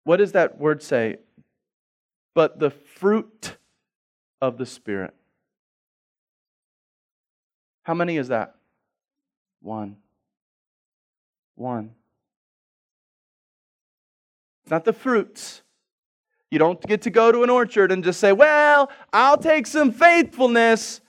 What 0.06 0.18
does 0.18 0.32
that 0.32 0.58
word 0.58 0.82
say? 0.82 1.18
But 2.34 2.60
the 2.60 2.72
fruit 2.72 3.58
of 4.42 4.58
the 4.58 4.66
Spirit. 4.66 5.14
How 7.84 7.94
many 7.94 8.18
is 8.18 8.30
that? 8.30 8.56
One. 9.62 9.98
One. 11.56 11.92
It's 14.64 14.72
not 14.72 14.86
the 14.86 14.94
fruits. 14.94 15.62
You 16.50 16.60
don't 16.60 16.82
get 16.82 17.02
to 17.04 17.10
go 17.10 17.32
to 17.32 17.44
an 17.44 17.50
orchard 17.50 17.92
and 17.92 18.04
just 18.04 18.20
say, 18.20 18.32
Well, 18.32 18.92
I'll 19.12 19.38
take 19.38 19.68
some 19.68 19.92
faithfulness, 19.92 21.02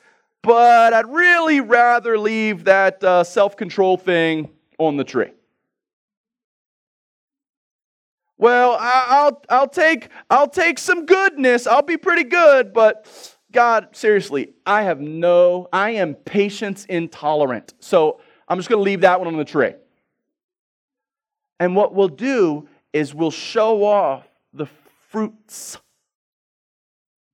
but 0.42 0.92
I'd 0.92 1.06
really 1.06 1.60
rather 1.60 2.18
leave 2.18 2.64
that 2.64 3.02
uh, 3.04 3.24
self 3.24 3.56
control 3.56 3.96
thing 3.96 4.50
on 4.78 4.96
the 4.96 5.04
tree. 5.04 5.30
Well, 8.37 8.76
I'll, 8.80 9.42
I'll, 9.48 9.68
take, 9.68 10.08
I'll 10.28 10.48
take 10.48 10.78
some 10.78 11.06
goodness. 11.06 11.66
I'll 11.66 11.82
be 11.82 11.96
pretty 11.96 12.24
good, 12.24 12.72
but 12.72 13.06
God, 13.54 13.96
seriously, 13.96 14.52
I 14.66 14.82
have 14.82 15.00
no, 15.00 15.68
I 15.72 15.90
am 15.92 16.14
patience 16.14 16.84
intolerant. 16.84 17.72
So 17.80 18.20
I'm 18.48 18.58
just 18.58 18.68
going 18.68 18.80
to 18.80 18.82
leave 18.82 19.00
that 19.02 19.20
one 19.20 19.28
on 19.28 19.38
the 19.38 19.44
tree. 19.44 19.74
And 21.58 21.74
what 21.74 21.94
we'll 21.94 22.08
do 22.08 22.68
is 22.92 23.14
we'll 23.14 23.30
show 23.30 23.84
off 23.84 24.26
the 24.52 24.66
fruits 25.08 25.78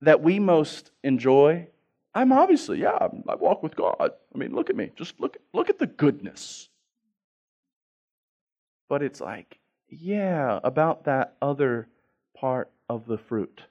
that 0.01 0.21
we 0.21 0.39
most 0.39 0.91
enjoy. 1.03 1.67
I'm 2.13 2.31
obviously, 2.31 2.79
yeah, 2.79 2.97
I 3.27 3.35
walk 3.35 3.63
with 3.63 3.75
God. 3.75 3.95
I 3.99 4.37
mean, 4.37 4.53
look 4.53 4.69
at 4.69 4.75
me. 4.75 4.91
Just 4.95 5.19
look, 5.19 5.37
look 5.53 5.69
at 5.69 5.79
the 5.79 5.87
goodness. 5.87 6.69
But 8.87 9.01
it's 9.01 9.21
like, 9.21 9.59
yeah, 9.89 10.59
about 10.63 11.05
that 11.05 11.35
other 11.41 11.87
part 12.35 12.69
of 12.89 13.05
the 13.05 13.17
fruit. 13.17 13.61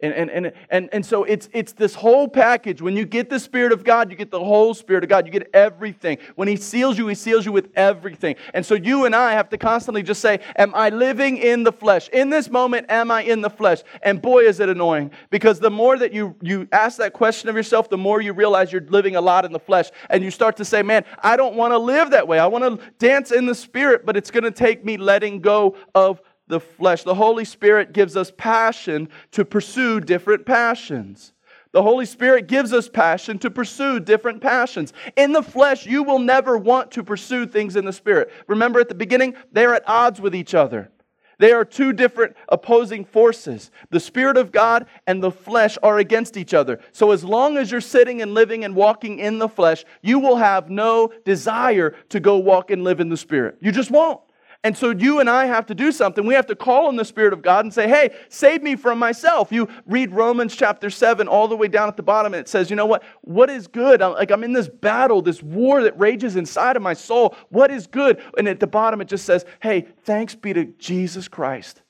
And, 0.00 0.12
and, 0.12 0.30
and, 0.30 0.52
and, 0.68 0.90
and 0.92 1.06
so 1.06 1.24
it's, 1.24 1.48
it's 1.54 1.72
this 1.72 1.94
whole 1.94 2.28
package. 2.28 2.82
When 2.82 2.98
you 2.98 3.06
get 3.06 3.30
the 3.30 3.40
Spirit 3.40 3.72
of 3.72 3.82
God, 3.82 4.10
you 4.10 4.16
get 4.16 4.30
the 4.30 4.44
whole 4.44 4.74
Spirit 4.74 5.04
of 5.04 5.08
God. 5.08 5.24
You 5.24 5.32
get 5.32 5.48
everything. 5.54 6.18
When 6.34 6.48
He 6.48 6.56
seals 6.56 6.98
you, 6.98 7.06
He 7.06 7.14
seals 7.14 7.46
you 7.46 7.52
with 7.52 7.70
everything. 7.74 8.36
And 8.52 8.64
so 8.64 8.74
you 8.74 9.06
and 9.06 9.16
I 9.16 9.32
have 9.32 9.48
to 9.50 9.58
constantly 9.58 10.02
just 10.02 10.20
say, 10.20 10.40
Am 10.56 10.74
I 10.74 10.90
living 10.90 11.38
in 11.38 11.62
the 11.62 11.72
flesh? 11.72 12.10
In 12.10 12.28
this 12.28 12.50
moment, 12.50 12.90
am 12.90 13.10
I 13.10 13.22
in 13.22 13.40
the 13.40 13.48
flesh? 13.48 13.82
And 14.02 14.20
boy, 14.20 14.40
is 14.40 14.60
it 14.60 14.68
annoying. 14.68 15.12
Because 15.30 15.60
the 15.60 15.70
more 15.70 15.96
that 15.96 16.12
you, 16.12 16.36
you 16.42 16.68
ask 16.72 16.98
that 16.98 17.14
question 17.14 17.48
of 17.48 17.56
yourself, 17.56 17.88
the 17.88 17.96
more 17.96 18.20
you 18.20 18.34
realize 18.34 18.70
you're 18.70 18.82
living 18.82 19.16
a 19.16 19.20
lot 19.22 19.46
in 19.46 19.52
the 19.52 19.58
flesh. 19.58 19.88
And 20.10 20.22
you 20.22 20.30
start 20.30 20.58
to 20.58 20.64
say, 20.66 20.82
Man, 20.82 21.06
I 21.22 21.38
don't 21.38 21.56
want 21.56 21.72
to 21.72 21.78
live 21.78 22.10
that 22.10 22.28
way. 22.28 22.38
I 22.38 22.46
want 22.46 22.80
to 22.80 22.86
dance 22.98 23.32
in 23.32 23.46
the 23.46 23.54
Spirit, 23.54 24.04
but 24.04 24.14
it's 24.14 24.30
going 24.30 24.44
to 24.44 24.50
take 24.50 24.84
me 24.84 24.98
letting 24.98 25.40
go 25.40 25.74
of 25.94 26.20
the 26.48 26.60
flesh. 26.60 27.02
The 27.02 27.14
Holy 27.14 27.44
Spirit 27.44 27.92
gives 27.92 28.16
us 28.16 28.32
passion 28.36 29.08
to 29.32 29.44
pursue 29.44 30.00
different 30.00 30.46
passions. 30.46 31.32
The 31.72 31.82
Holy 31.82 32.06
Spirit 32.06 32.46
gives 32.46 32.72
us 32.72 32.88
passion 32.88 33.38
to 33.40 33.50
pursue 33.50 34.00
different 34.00 34.40
passions. 34.40 34.92
In 35.14 35.32
the 35.32 35.42
flesh, 35.42 35.84
you 35.84 36.02
will 36.02 36.18
never 36.18 36.56
want 36.56 36.90
to 36.92 37.04
pursue 37.04 37.46
things 37.46 37.76
in 37.76 37.84
the 37.84 37.92
Spirit. 37.92 38.32
Remember 38.46 38.80
at 38.80 38.88
the 38.88 38.94
beginning, 38.94 39.34
they're 39.52 39.74
at 39.74 39.86
odds 39.86 40.20
with 40.20 40.34
each 40.34 40.54
other. 40.54 40.90
They 41.38 41.52
are 41.52 41.66
two 41.66 41.92
different 41.92 42.34
opposing 42.48 43.04
forces. 43.04 43.70
The 43.90 44.00
Spirit 44.00 44.38
of 44.38 44.52
God 44.52 44.86
and 45.06 45.22
the 45.22 45.30
flesh 45.30 45.76
are 45.82 45.98
against 45.98 46.38
each 46.38 46.54
other. 46.54 46.80
So, 46.92 47.10
as 47.10 47.22
long 47.22 47.58
as 47.58 47.70
you're 47.70 47.82
sitting 47.82 48.22
and 48.22 48.32
living 48.32 48.64
and 48.64 48.74
walking 48.74 49.18
in 49.18 49.38
the 49.38 49.48
flesh, 49.48 49.84
you 50.00 50.18
will 50.18 50.36
have 50.36 50.70
no 50.70 51.12
desire 51.24 51.94
to 52.08 52.20
go 52.20 52.38
walk 52.38 52.70
and 52.70 52.84
live 52.84 53.00
in 53.00 53.10
the 53.10 53.18
Spirit. 53.18 53.58
You 53.60 53.70
just 53.70 53.90
won't. 53.90 54.20
And 54.64 54.76
so 54.76 54.90
you 54.90 55.20
and 55.20 55.30
I 55.30 55.46
have 55.46 55.66
to 55.66 55.74
do 55.74 55.92
something. 55.92 56.26
We 56.26 56.34
have 56.34 56.46
to 56.46 56.56
call 56.56 56.86
on 56.86 56.96
the 56.96 57.04
Spirit 57.04 57.32
of 57.32 57.42
God 57.42 57.64
and 57.64 57.72
say, 57.72 57.88
hey, 57.88 58.16
save 58.28 58.62
me 58.62 58.74
from 58.74 58.98
myself. 58.98 59.52
You 59.52 59.68
read 59.86 60.12
Romans 60.12 60.56
chapter 60.56 60.90
7 60.90 61.28
all 61.28 61.46
the 61.46 61.56
way 61.56 61.68
down 61.68 61.88
at 61.88 61.96
the 61.96 62.02
bottom, 62.02 62.34
and 62.34 62.40
it 62.40 62.48
says, 62.48 62.70
you 62.70 62.76
know 62.76 62.86
what? 62.86 63.04
What 63.22 63.50
is 63.50 63.66
good? 63.66 64.02
I'm, 64.02 64.14
like 64.14 64.30
I'm 64.30 64.42
in 64.44 64.52
this 64.52 64.68
battle, 64.68 65.22
this 65.22 65.42
war 65.42 65.82
that 65.82 65.98
rages 65.98 66.36
inside 66.36 66.76
of 66.76 66.82
my 66.82 66.94
soul. 66.94 67.36
What 67.50 67.70
is 67.70 67.86
good? 67.86 68.20
And 68.38 68.48
at 68.48 68.60
the 68.60 68.66
bottom, 68.66 69.00
it 69.00 69.08
just 69.08 69.24
says, 69.24 69.44
hey, 69.60 69.86
thanks 70.04 70.34
be 70.34 70.52
to 70.52 70.64
Jesus 70.64 71.28
Christ 71.28 71.82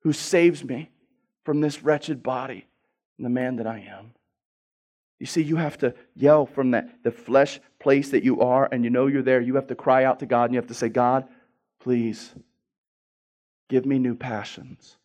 who 0.00 0.12
saves 0.12 0.64
me 0.64 0.90
from 1.44 1.60
this 1.60 1.82
wretched 1.82 2.22
body 2.22 2.66
and 3.18 3.24
the 3.24 3.30
man 3.30 3.56
that 3.56 3.66
I 3.66 3.78
am. 3.90 4.12
You 5.18 5.26
see, 5.26 5.42
you 5.42 5.56
have 5.56 5.78
to 5.78 5.94
yell 6.14 6.44
from 6.44 6.72
that 6.72 7.02
the 7.02 7.10
flesh 7.10 7.60
place 7.78 8.10
that 8.10 8.22
you 8.22 8.40
are, 8.42 8.68
and 8.70 8.84
you 8.84 8.90
know 8.90 9.06
you're 9.06 9.22
there. 9.22 9.40
You 9.40 9.54
have 9.54 9.68
to 9.68 9.74
cry 9.74 10.04
out 10.04 10.18
to 10.20 10.26
God, 10.26 10.44
and 10.44 10.54
you 10.54 10.58
have 10.58 10.68
to 10.68 10.74
say, 10.74 10.88
God, 10.88 11.26
Please 11.86 12.34
give 13.68 13.86
me 13.86 14.00
new 14.00 14.16
passions. 14.16 14.96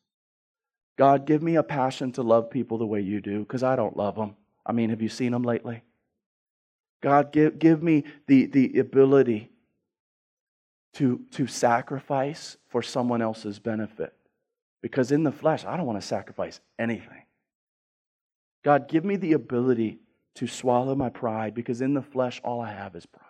God, 0.98 1.28
give 1.28 1.44
me 1.44 1.54
a 1.54 1.62
passion 1.62 2.12
to 2.14 2.24
love 2.24 2.50
people 2.50 2.80
the 2.80 2.88
way 2.88 3.02
you 3.02 3.22
do, 3.22 3.42
because 3.42 3.62
I 3.62 3.76
don't 3.76 3.96
love 3.96 4.16
them. 4.16 4.36
I 4.66 4.72
mean, 4.72 4.90
have 4.90 5.00
you 5.00 5.08
seen 5.08 5.32
them 5.32 5.44
lately? 5.44 5.84
God, 7.04 7.32
give, 7.32 7.60
give 7.60 7.84
me 7.84 8.06
the, 8.26 8.48
the 8.48 8.80
ability 8.80 9.52
to, 10.94 11.22
to 11.34 11.46
sacrifice 11.46 12.58
for 12.68 12.82
someone 12.82 13.22
else's 13.22 13.60
benefit. 13.60 14.16
Because 14.82 15.12
in 15.12 15.22
the 15.22 15.32
flesh, 15.32 15.64
I 15.66 15.78
don't 15.78 15.86
want 15.86 16.02
to 16.02 16.08
sacrifice 16.08 16.62
anything. 16.80 17.26
God, 18.66 18.88
give 18.88 19.06
me 19.06 19.18
the 19.18 19.34
ability 19.34 20.00
to 20.34 20.48
swallow 20.48 20.96
my 20.96 21.10
pride, 21.10 21.54
because 21.54 21.80
in 21.82 21.94
the 21.94 22.02
flesh, 22.02 22.42
all 22.44 22.60
I 22.60 22.72
have 22.72 22.96
is 22.96 23.06
pride. 23.06 23.28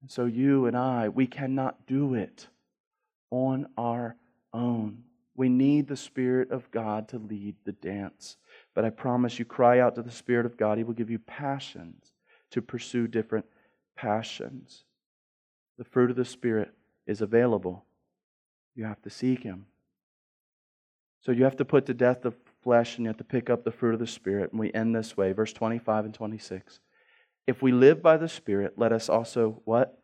And 0.00 0.10
so 0.10 0.26
you 0.26 0.66
and 0.66 0.76
I, 0.76 1.08
we 1.08 1.26
cannot 1.26 1.86
do 1.86 2.14
it 2.14 2.46
on 3.30 3.66
our 3.76 4.16
own. 4.52 5.04
We 5.34 5.48
need 5.48 5.86
the 5.86 5.96
Spirit 5.96 6.50
of 6.50 6.70
God 6.70 7.08
to 7.08 7.18
lead 7.18 7.56
the 7.64 7.72
dance. 7.72 8.36
But 8.74 8.84
I 8.84 8.90
promise 8.90 9.38
you, 9.38 9.44
cry 9.44 9.80
out 9.80 9.94
to 9.96 10.02
the 10.02 10.10
Spirit 10.10 10.46
of 10.46 10.56
God. 10.56 10.78
He 10.78 10.84
will 10.84 10.94
give 10.94 11.10
you 11.10 11.18
passions 11.18 12.12
to 12.50 12.62
pursue 12.62 13.06
different 13.06 13.46
passions. 13.96 14.84
The 15.78 15.84
fruit 15.84 16.10
of 16.10 16.16
the 16.16 16.24
Spirit 16.24 16.72
is 17.06 17.20
available. 17.20 17.84
You 18.74 18.84
have 18.84 19.02
to 19.02 19.10
seek 19.10 19.42
Him. 19.42 19.66
So 21.20 21.32
you 21.32 21.44
have 21.44 21.56
to 21.56 21.64
put 21.64 21.86
to 21.86 21.94
death 21.94 22.22
the 22.22 22.32
flesh 22.62 22.96
and 22.96 23.04
you 23.04 23.08
have 23.08 23.18
to 23.18 23.24
pick 23.24 23.50
up 23.50 23.64
the 23.64 23.72
fruit 23.72 23.94
of 23.94 24.00
the 24.00 24.06
Spirit. 24.06 24.52
And 24.52 24.60
we 24.60 24.72
end 24.72 24.94
this 24.94 25.16
way, 25.16 25.32
verse 25.32 25.52
25 25.52 26.06
and 26.06 26.14
26. 26.14 26.80
If 27.48 27.62
we 27.62 27.72
live 27.72 28.02
by 28.02 28.18
the 28.18 28.28
Spirit, 28.28 28.74
let 28.76 28.92
us 28.92 29.08
also 29.08 29.62
what? 29.64 29.98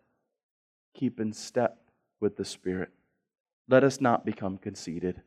Keep 0.95 1.21
in 1.21 1.35
step 1.35 1.77
with 2.19 2.39
the 2.39 2.45
Spirit. 2.45 2.89
Let 3.69 3.85
us 3.85 4.01
not 4.01 4.25
become 4.25 4.57
conceited, 4.57 5.21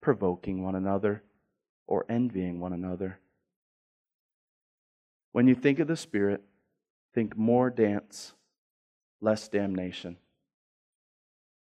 provoking 0.00 0.64
one 0.64 0.74
another, 0.74 1.22
or 1.86 2.06
envying 2.08 2.60
one 2.60 2.72
another. 2.72 3.18
When 5.32 5.46
you 5.46 5.54
think 5.54 5.80
of 5.80 5.86
the 5.86 5.98
Spirit, 5.98 6.42
think 7.12 7.36
more 7.36 7.68
dance, 7.68 8.32
less 9.20 9.46
damnation. 9.46 10.16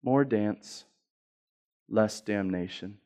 More 0.02 0.24
dance, 0.24 0.86
less 1.90 2.22
damnation. 2.22 3.00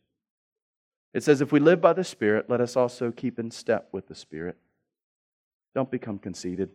It 1.15 1.23
says, 1.23 1.41
If 1.41 1.51
we 1.51 1.59
live 1.59 1.81
by 1.81 1.93
the 1.93 2.03
Spirit, 2.03 2.51
let 2.51 2.61
us 2.61 2.75
also 2.75 3.09
keep 3.09 3.39
in 3.39 3.49
step 3.49 3.89
with 3.91 4.07
the 4.07 4.13
Spirit. 4.13 4.57
Don't 5.75 5.91
become 5.91 6.19
conceited, 6.19 6.69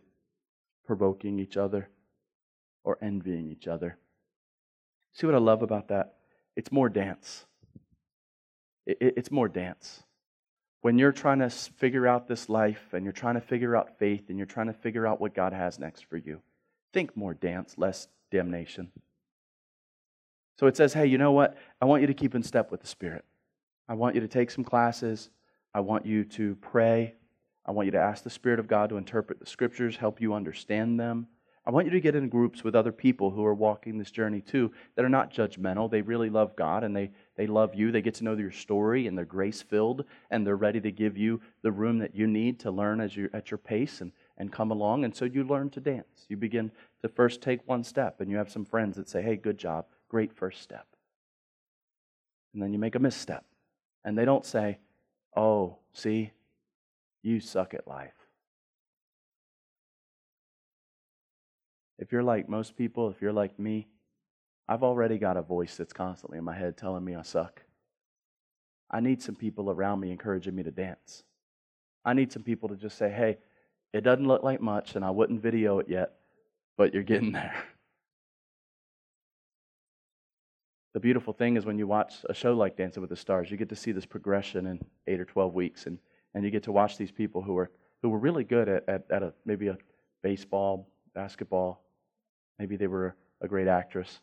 provoking 0.85 1.39
each 1.39 1.57
other, 1.57 1.89
or 2.83 2.97
envying 3.01 3.49
each 3.49 3.67
other. 3.67 3.97
See 5.13 5.25
what 5.25 5.35
I 5.35 5.39
love 5.39 5.61
about 5.61 5.89
that? 5.89 6.15
It's 6.55 6.71
more 6.71 6.89
dance. 6.89 7.45
It's 8.85 9.31
more 9.31 9.47
dance. 9.47 10.03
When 10.81 10.97
you're 10.97 11.13
trying 11.13 11.39
to 11.39 11.49
figure 11.49 12.07
out 12.07 12.27
this 12.27 12.49
life 12.49 12.89
and 12.91 13.05
you're 13.05 13.13
trying 13.13 13.35
to 13.35 13.41
figure 13.41 13.75
out 13.75 13.97
faith 13.97 14.25
and 14.27 14.37
you're 14.37 14.45
trying 14.45 14.67
to 14.67 14.73
figure 14.73 15.07
out 15.07 15.21
what 15.21 15.33
God 15.33 15.53
has 15.53 15.79
next 15.79 16.05
for 16.05 16.17
you, 16.17 16.41
think 16.91 17.15
more 17.15 17.33
dance, 17.33 17.75
less 17.77 18.07
damnation. 18.31 18.91
So 20.59 20.67
it 20.67 20.75
says, 20.75 20.93
hey, 20.93 21.05
you 21.05 21.17
know 21.17 21.31
what? 21.31 21.57
I 21.81 21.85
want 21.85 22.01
you 22.01 22.07
to 22.07 22.13
keep 22.13 22.35
in 22.35 22.43
step 22.43 22.69
with 22.69 22.81
the 22.81 22.87
Spirit. 22.87 23.23
I 23.87 23.93
want 23.93 24.15
you 24.15 24.21
to 24.21 24.27
take 24.27 24.51
some 24.51 24.63
classes. 24.63 25.29
I 25.73 25.79
want 25.79 26.05
you 26.05 26.25
to 26.25 26.55
pray. 26.55 27.15
I 27.65 27.71
want 27.71 27.85
you 27.85 27.91
to 27.91 27.99
ask 27.99 28.23
the 28.23 28.29
Spirit 28.29 28.59
of 28.59 28.67
God 28.67 28.89
to 28.89 28.97
interpret 28.97 29.39
the 29.39 29.45
scriptures, 29.45 29.95
help 29.95 30.19
you 30.19 30.33
understand 30.33 30.99
them. 30.99 31.27
I 31.65 31.71
want 31.71 31.85
you 31.85 31.91
to 31.91 32.01
get 32.01 32.15
in 32.15 32.27
groups 32.27 32.61
with 32.61 32.75
other 32.75 32.91
people 32.91 33.31
who 33.31 33.45
are 33.45 33.53
walking 33.53 33.97
this 33.97 34.11
journey 34.11 34.41
too, 34.41 34.73
that 34.95 35.05
are 35.05 35.09
not 35.09 35.33
judgmental. 35.33 35.89
They 35.89 36.01
really 36.01 36.29
love 36.29 36.57
God 36.57 36.83
and 36.83 36.93
they, 36.93 37.11
they 37.37 37.47
love 37.47 37.73
you. 37.73 37.89
They 37.89 38.01
get 38.01 38.15
to 38.15 38.25
know 38.25 38.35
your 38.35 38.51
story 38.51 39.07
and 39.07 39.17
they're 39.17 39.23
grace 39.23 39.61
filled 39.61 40.03
and 40.29 40.45
they're 40.45 40.57
ready 40.57 40.81
to 40.81 40.91
give 40.91 41.17
you 41.17 41.39
the 41.61 41.71
room 41.71 41.99
that 41.99 42.15
you 42.15 42.27
need 42.27 42.59
to 42.61 42.71
learn 42.71 42.99
as 42.99 43.15
you 43.15 43.29
at 43.33 43.49
your 43.49 43.59
pace 43.59 44.01
and, 44.01 44.11
and 44.37 44.51
come 44.51 44.71
along. 44.71 45.05
And 45.05 45.15
so 45.15 45.23
you 45.23 45.45
learn 45.45 45.69
to 45.69 45.79
dance. 45.79 46.25
You 46.27 46.35
begin 46.35 46.69
to 47.01 47.07
first 47.07 47.41
take 47.41 47.65
one 47.65 47.85
step 47.85 48.19
and 48.19 48.29
you 48.29 48.35
have 48.35 48.51
some 48.51 48.65
friends 48.65 48.97
that 48.97 49.07
say, 49.07 49.21
hey, 49.21 49.37
good 49.37 49.57
job, 49.57 49.85
great 50.09 50.33
first 50.33 50.61
step. 50.61 50.87
And 52.53 52.61
then 52.61 52.73
you 52.73 52.79
make 52.79 52.95
a 52.95 52.99
misstep. 52.99 53.45
And 54.03 54.17
they 54.17 54.25
don't 54.25 54.45
say, 54.45 54.79
oh, 55.33 55.77
see, 55.93 56.33
you 57.23 57.39
suck 57.39 57.73
at 57.73 57.87
life. 57.87 58.13
If 61.97 62.11
you're 62.11 62.23
like 62.23 62.49
most 62.49 62.75
people, 62.75 63.09
if 63.09 63.21
you're 63.21 63.33
like 63.33 63.57
me, 63.57 63.87
I've 64.67 64.83
already 64.83 65.17
got 65.17 65.37
a 65.37 65.41
voice 65.41 65.77
that's 65.77 65.93
constantly 65.93 66.37
in 66.37 66.43
my 66.43 66.55
head 66.55 66.77
telling 66.77 67.03
me 67.03 67.15
I 67.15 67.21
suck. 67.21 67.63
I 68.91 68.99
need 68.99 69.21
some 69.21 69.35
people 69.35 69.71
around 69.71 70.01
me 70.01 70.11
encouraging 70.11 70.53
me 70.53 70.63
to 70.63 70.71
dance. 70.71 71.23
I 72.05 72.13
need 72.13 72.31
some 72.31 72.43
people 72.43 72.69
to 72.69 72.75
just 72.75 72.97
say, 72.97 73.09
hey, 73.09 73.37
it 73.93 74.01
doesn't 74.01 74.27
look 74.27 74.43
like 74.43 74.61
much, 74.61 74.95
and 74.95 75.05
I 75.05 75.11
wouldn't 75.11 75.41
video 75.41 75.79
it 75.79 75.87
yet, 75.87 76.13
but 76.77 76.93
you're 76.93 77.03
getting 77.03 77.31
there. 77.31 77.55
The 80.93 80.99
beautiful 80.99 81.33
thing 81.33 81.57
is 81.57 81.65
when 81.65 81.79
you 81.79 81.87
watch 81.87 82.15
a 82.29 82.33
show 82.33 82.53
like 82.53 82.77
Dancing 82.77 83.01
with 83.01 83.09
the 83.09 83.15
Stars, 83.15 83.49
you 83.49 83.57
get 83.57 83.69
to 83.69 83.75
see 83.75 83.91
this 83.91 84.05
progression 84.05 84.67
in 84.67 84.79
eight 85.07 85.19
or 85.19 85.25
12 85.25 85.53
weeks, 85.53 85.87
and, 85.87 85.97
and 86.33 86.43
you 86.43 86.51
get 86.51 86.63
to 86.63 86.71
watch 86.71 86.97
these 86.97 87.11
people 87.11 87.41
who 87.41 87.57
are, 87.57 87.69
who 88.01 88.09
were 88.09 88.19
really 88.19 88.43
good 88.43 88.67
at, 88.69 88.87
at, 88.87 89.05
at 89.09 89.23
a, 89.23 89.33
maybe 89.45 89.67
a 89.67 89.77
baseball, 90.21 90.87
basketball, 91.13 91.83
maybe 92.59 92.75
they 92.75 92.87
were 92.87 93.15
a 93.41 93.47
great 93.47 93.67
actress. 93.67 94.19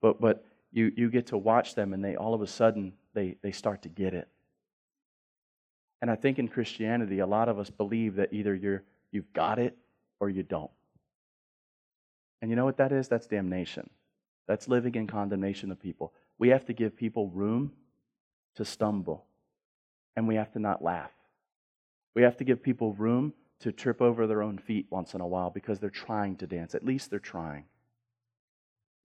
But, 0.00 0.20
but 0.20 0.44
you, 0.72 0.92
you 0.96 1.10
get 1.10 1.28
to 1.28 1.38
watch 1.38 1.74
them, 1.74 1.92
and 1.92 2.04
they 2.04 2.16
all 2.16 2.34
of 2.34 2.42
a 2.42 2.46
sudden, 2.46 2.92
they, 3.14 3.36
they 3.42 3.52
start 3.52 3.82
to 3.82 3.88
get 3.88 4.14
it. 4.14 4.28
And 6.00 6.10
I 6.10 6.14
think 6.14 6.38
in 6.38 6.48
Christianity, 6.48 7.18
a 7.18 7.26
lot 7.26 7.48
of 7.48 7.58
us 7.58 7.70
believe 7.70 8.16
that 8.16 8.32
either 8.32 8.54
you're, 8.54 8.84
you've 9.10 9.32
got 9.32 9.58
it 9.58 9.76
or 10.20 10.28
you 10.30 10.42
don't. 10.42 10.70
And 12.40 12.50
you 12.50 12.56
know 12.56 12.64
what 12.64 12.76
that 12.76 12.92
is? 12.92 13.08
That's 13.08 13.26
damnation. 13.26 13.90
That's 14.46 14.68
living 14.68 14.94
in 14.94 15.06
condemnation 15.06 15.72
of 15.72 15.80
people. 15.80 16.12
We 16.38 16.50
have 16.50 16.64
to 16.66 16.72
give 16.72 16.96
people 16.96 17.28
room 17.28 17.72
to 18.54 18.64
stumble, 18.64 19.24
and 20.14 20.28
we 20.28 20.36
have 20.36 20.52
to 20.52 20.58
not 20.58 20.82
laugh. 20.82 21.10
We 22.18 22.24
have 22.24 22.36
to 22.38 22.44
give 22.44 22.64
people 22.64 22.94
room 22.94 23.32
to 23.60 23.70
trip 23.70 24.02
over 24.02 24.26
their 24.26 24.42
own 24.42 24.58
feet 24.58 24.88
once 24.90 25.14
in 25.14 25.20
a 25.20 25.26
while 25.28 25.50
because 25.50 25.78
they're 25.78 25.88
trying 25.88 26.34
to 26.38 26.48
dance. 26.48 26.74
At 26.74 26.84
least 26.84 27.10
they're 27.10 27.20
trying. 27.20 27.66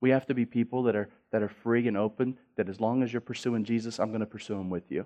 We 0.02 0.10
have 0.10 0.26
to 0.26 0.34
be 0.34 0.48
people 0.48 0.82
that 0.82 0.96
are, 0.96 1.10
that 1.30 1.44
are 1.44 1.48
free 1.48 1.88
and 1.88 1.96
open, 1.96 2.40
that 2.56 2.70
as 2.70 2.82
long 2.82 3.04
as 3.04 3.14
you're 3.14 3.22
pursuing 3.22 3.66
Jesus, 3.66 4.00
I'm 4.00 4.08
going 4.08 4.22
to 4.22 4.26
pursue 4.26 4.56
him 4.56 4.72
with 4.72 4.90
you. 4.90 5.06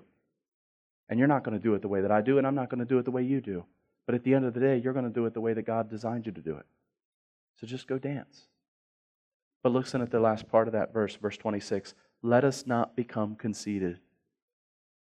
And 1.10 1.18
you're 1.18 1.28
not 1.28 1.44
going 1.44 1.58
to 1.58 1.62
do 1.62 1.74
it 1.74 1.82
the 1.82 1.88
way 1.88 2.00
that 2.00 2.10
I 2.10 2.22
do, 2.22 2.38
and 2.38 2.46
I'm 2.46 2.54
not 2.54 2.70
going 2.70 2.78
to 2.78 2.86
do 2.86 2.96
it 2.96 3.04
the 3.04 3.10
way 3.10 3.24
you 3.24 3.42
do. 3.42 3.66
But 4.06 4.14
at 4.14 4.24
the 4.24 4.32
end 4.32 4.46
of 4.46 4.54
the 4.54 4.60
day, 4.60 4.78
you're 4.78 4.94
going 4.94 5.04
to 5.04 5.10
do 5.10 5.26
it 5.26 5.34
the 5.34 5.42
way 5.42 5.52
that 5.52 5.66
God 5.66 5.90
designed 5.90 6.24
you 6.24 6.32
to 6.32 6.40
do 6.40 6.56
it. 6.56 6.64
So 7.60 7.66
just 7.66 7.86
go 7.86 7.98
dance. 7.98 8.46
But 9.62 9.72
listen 9.72 10.00
at 10.00 10.10
the 10.10 10.18
last 10.18 10.48
part 10.48 10.66
of 10.66 10.72
that 10.72 10.94
verse, 10.94 11.14
verse 11.14 11.36
26. 11.36 11.92
Let 12.22 12.42
us 12.42 12.66
not 12.66 12.96
become 12.96 13.36
conceited. 13.36 13.98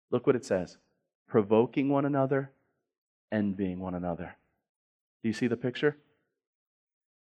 Look 0.09 0.25
what 0.25 0.35
it 0.35 0.43
says 0.43 0.79
provoking 1.27 1.89
one 1.89 2.05
another, 2.05 2.49
envying 3.31 3.79
one 3.79 3.95
another. 3.95 4.35
Do 5.23 5.29
you 5.29 5.33
see 5.33 5.47
the 5.47 5.57
picture? 5.57 5.97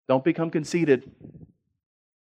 Don't 0.08 0.24
become 0.24 0.50
conceited. 0.50 1.10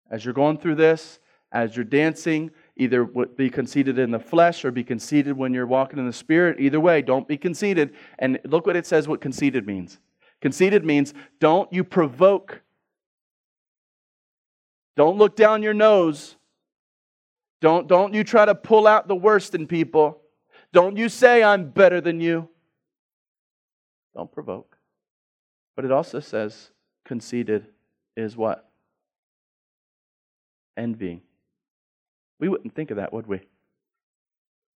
As 0.09 0.23
you're 0.23 0.33
going 0.33 0.57
through 0.57 0.75
this, 0.75 1.19
as 1.51 1.75
you're 1.75 1.85
dancing, 1.85 2.51
either 2.77 3.05
be 3.05 3.49
conceited 3.49 3.99
in 3.99 4.11
the 4.11 4.19
flesh 4.19 4.63
or 4.63 4.71
be 4.71 4.83
conceited 4.83 5.35
when 5.35 5.53
you're 5.53 5.65
walking 5.65 5.99
in 5.99 6.05
the 6.05 6.13
spirit. 6.13 6.59
Either 6.59 6.79
way, 6.79 7.01
don't 7.01 7.27
be 7.27 7.37
conceited. 7.37 7.93
And 8.19 8.39
look 8.45 8.65
what 8.65 8.75
it 8.75 8.85
says 8.85 9.07
what 9.07 9.21
conceited 9.21 9.65
means. 9.65 9.99
Conceited 10.41 10.85
means 10.85 11.13
don't 11.39 11.71
you 11.73 11.83
provoke 11.83 12.61
don't 14.95 15.17
look 15.17 15.35
down 15.35 15.63
your 15.63 15.73
nose. 15.73 16.35
Don't, 17.61 17.87
don't 17.87 18.13
you 18.13 18.23
try 18.23 18.45
to 18.45 18.55
pull 18.55 18.87
out 18.87 19.07
the 19.07 19.15
worst 19.15 19.55
in 19.55 19.67
people. 19.67 20.21
Don't 20.73 20.97
you 20.97 21.09
say, 21.09 21.43
I'm 21.43 21.69
better 21.69 22.01
than 22.01 22.19
you. 22.19 22.49
Don't 24.15 24.31
provoke. 24.31 24.77
But 25.75 25.85
it 25.85 25.91
also 25.91 26.19
says, 26.19 26.71
conceited 27.05 27.67
is 28.17 28.35
what? 28.35 28.69
Envying. 30.77 31.21
We 32.39 32.49
wouldn't 32.49 32.75
think 32.75 32.91
of 32.91 32.97
that, 32.97 33.13
would 33.13 33.27
we? 33.27 33.41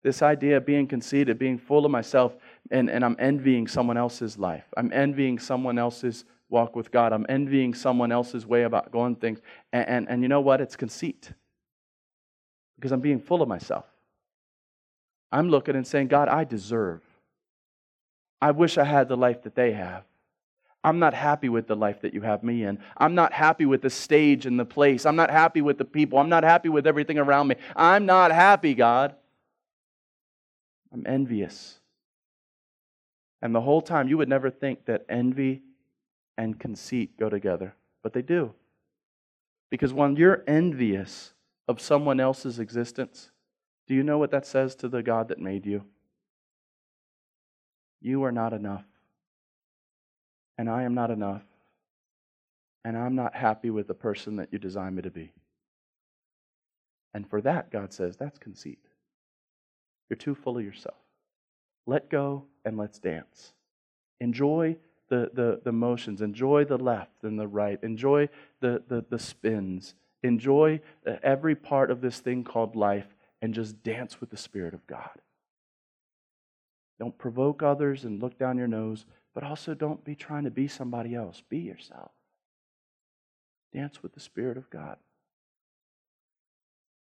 This 0.03 0.23
idea 0.23 0.59
of 0.59 0.67
being 0.67 0.87
conceited, 0.87 1.39
being 1.39 1.59
full 1.59 1.87
of 1.87 1.91
myself, 1.91 2.37
and, 2.71 2.91
and 2.91 3.05
I'm 3.05 3.17
envying 3.19 3.67
someone 3.67 3.97
else's 3.97 4.39
life. 4.39 4.65
I'm 4.77 4.93
envying 4.93 5.39
someone 5.39 5.79
else's 5.79 6.25
walk 6.51 6.77
with 6.77 6.91
God. 6.91 7.13
I'm 7.13 7.27
envying 7.29 7.75
someone 7.75 8.13
else's 8.13 8.47
way 8.47 8.65
about 8.65 8.93
going 8.93 9.17
things. 9.17 9.41
And, 9.73 9.89
and, 9.89 10.09
and 10.11 10.23
you 10.23 10.29
know 10.29 10.41
what? 10.41 10.61
It's 10.61 10.77
conceit. 10.77 11.33
Because 12.77 12.93
I'm 12.93 13.01
being 13.01 13.21
full 13.21 13.41
of 13.41 13.49
myself. 13.49 13.87
I'm 15.33 15.49
looking 15.49 15.75
and 15.75 15.87
saying, 15.87 16.09
God, 16.09 16.29
I 16.29 16.45
deserve. 16.45 17.03
I 18.45 18.51
wish 18.51 18.77
I 18.77 18.85
had 18.85 19.09
the 19.09 19.17
life 19.17 19.45
that 19.45 19.55
they 19.55 19.73
have. 19.73 20.05
I'm 20.85 20.99
not 20.99 21.15
happy 21.15 21.49
with 21.49 21.67
the 21.67 21.75
life 21.75 22.03
that 22.03 22.13
you 22.13 22.21
have 22.21 22.43
me 22.43 22.65
in. 22.65 22.79
I'm 22.95 23.15
not 23.15 23.33
happy 23.33 23.65
with 23.65 23.81
the 23.81 23.89
stage 23.89 24.45
and 24.45 24.61
the 24.61 24.67
place. 24.67 25.07
I'm 25.07 25.17
not 25.17 25.31
happy 25.31 25.63
with 25.63 25.79
the 25.79 25.87
people. 25.87 26.19
I'm 26.19 26.29
not 26.29 26.45
happy 26.45 26.69
with 26.69 26.87
everything 26.87 27.17
around 27.17 27.49
me. 27.49 27.55
I'm 27.75 28.05
not 28.05 28.33
happy, 28.33 28.75
God. 28.75 29.15
I'm 30.93 31.05
envious. 31.07 31.79
And 33.41 33.55
the 33.55 33.63
whole 33.63 33.81
time, 33.81 34.09
you 34.09 34.19
would 34.19 34.29
never 34.29 34.51
think 34.51 34.85
that 34.85 35.07
envy 35.09 35.63
and 36.37 36.61
conceit 36.61 37.19
go 37.19 37.31
together, 37.31 37.75
but 38.03 38.13
they 38.13 38.21
do. 38.21 38.53
Because 39.71 39.95
when 39.95 40.17
you're 40.17 40.45
envious 40.47 41.33
of 41.67 41.81
someone 41.81 42.21
else's 42.21 42.59
existence, 42.59 43.31
do 43.89 43.95
you 43.95 44.03
know 44.03 44.19
what 44.19 44.33
that 44.33 44.45
says 44.45 44.75
to 44.77 44.89
the 44.89 45.03
God 45.03 45.29
that 45.29 45.39
made 45.39 45.65
you? 45.65 45.85
You 48.05 48.23
are 48.25 48.33
not 48.33 48.53
enough. 48.53 48.85
And 50.59 50.69
I 50.69 50.83
am 50.83 50.95
not 50.95 51.11
enough. 51.11 51.43
And 52.85 52.99
I'm 52.99 53.17
not 53.17 53.35
happy 53.35 53.71
with 53.71 53.89
the 53.89 53.95
person 53.95 54.37
that 54.37 54.51
you 54.53 54.59
designed 54.59 54.95
me 54.95 55.03
to 55.03 55.11
be. 55.11 55.33
And 57.15 57.27
for 57.27 57.41
that, 57.41 57.71
God 57.71 57.95
says, 57.95 58.17
that's 58.17 58.39
conceit. 58.39 58.79
You're 60.11 60.19
too 60.19 60.35
full 60.35 60.59
of 60.59 60.65
yourself. 60.65 60.99
Let 61.87 62.11
go 62.11 62.45
and 62.63 62.77
let's 62.77 62.99
dance. 62.99 63.55
Enjoy 64.21 64.77
the, 65.09 65.31
the, 65.33 65.61
the 65.65 65.73
motions, 65.73 66.21
enjoy 66.21 66.67
the 66.67 66.77
left 66.77 67.25
and 67.25 67.41
the 67.41 67.49
right, 67.49 67.83
enjoy 67.83 68.29
the, 68.61 68.83
the, 68.87 69.03
the 69.09 69.19
spins, 69.19 69.95
enjoy 70.23 70.81
uh, 71.07 71.17
every 71.23 71.55
part 71.55 71.91
of 71.91 72.03
this 72.03 72.21
thing 72.21 72.45
called 72.45 72.77
life, 72.77 73.17
and 73.41 73.55
just 73.55 73.83
dance 73.83 74.21
with 74.21 74.29
the 74.29 74.37
Spirit 74.37 74.75
of 74.75 74.87
God. 74.87 75.21
Don't 76.99 77.17
provoke 77.19 77.63
others 77.63 78.05
and 78.05 78.23
look 78.23 78.39
down 78.39 78.59
your 78.59 78.69
nose, 78.69 79.05
but 79.35 79.43
also 79.43 79.75
don't 79.75 80.05
be 80.05 80.15
trying 80.15 80.45
to 80.45 80.51
be 80.51 80.69
somebody 80.69 81.15
else. 81.15 81.43
Be 81.49 81.59
yourself. 81.59 82.11
Dance 83.73 84.03
with 84.03 84.15
the 84.15 84.21
Spirit 84.21 84.57
of 84.57 84.71
God. 84.71 84.97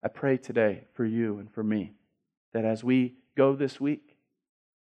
I 0.02 0.08
pray 0.08 0.36
today 0.36 0.84
for 0.94 1.04
you 1.04 1.38
and 1.38 1.52
for 1.52 1.62
me 1.62 1.92
that 2.52 2.64
as 2.64 2.84
we 2.84 3.14
go 3.36 3.54
this 3.54 3.80
week, 3.80 4.16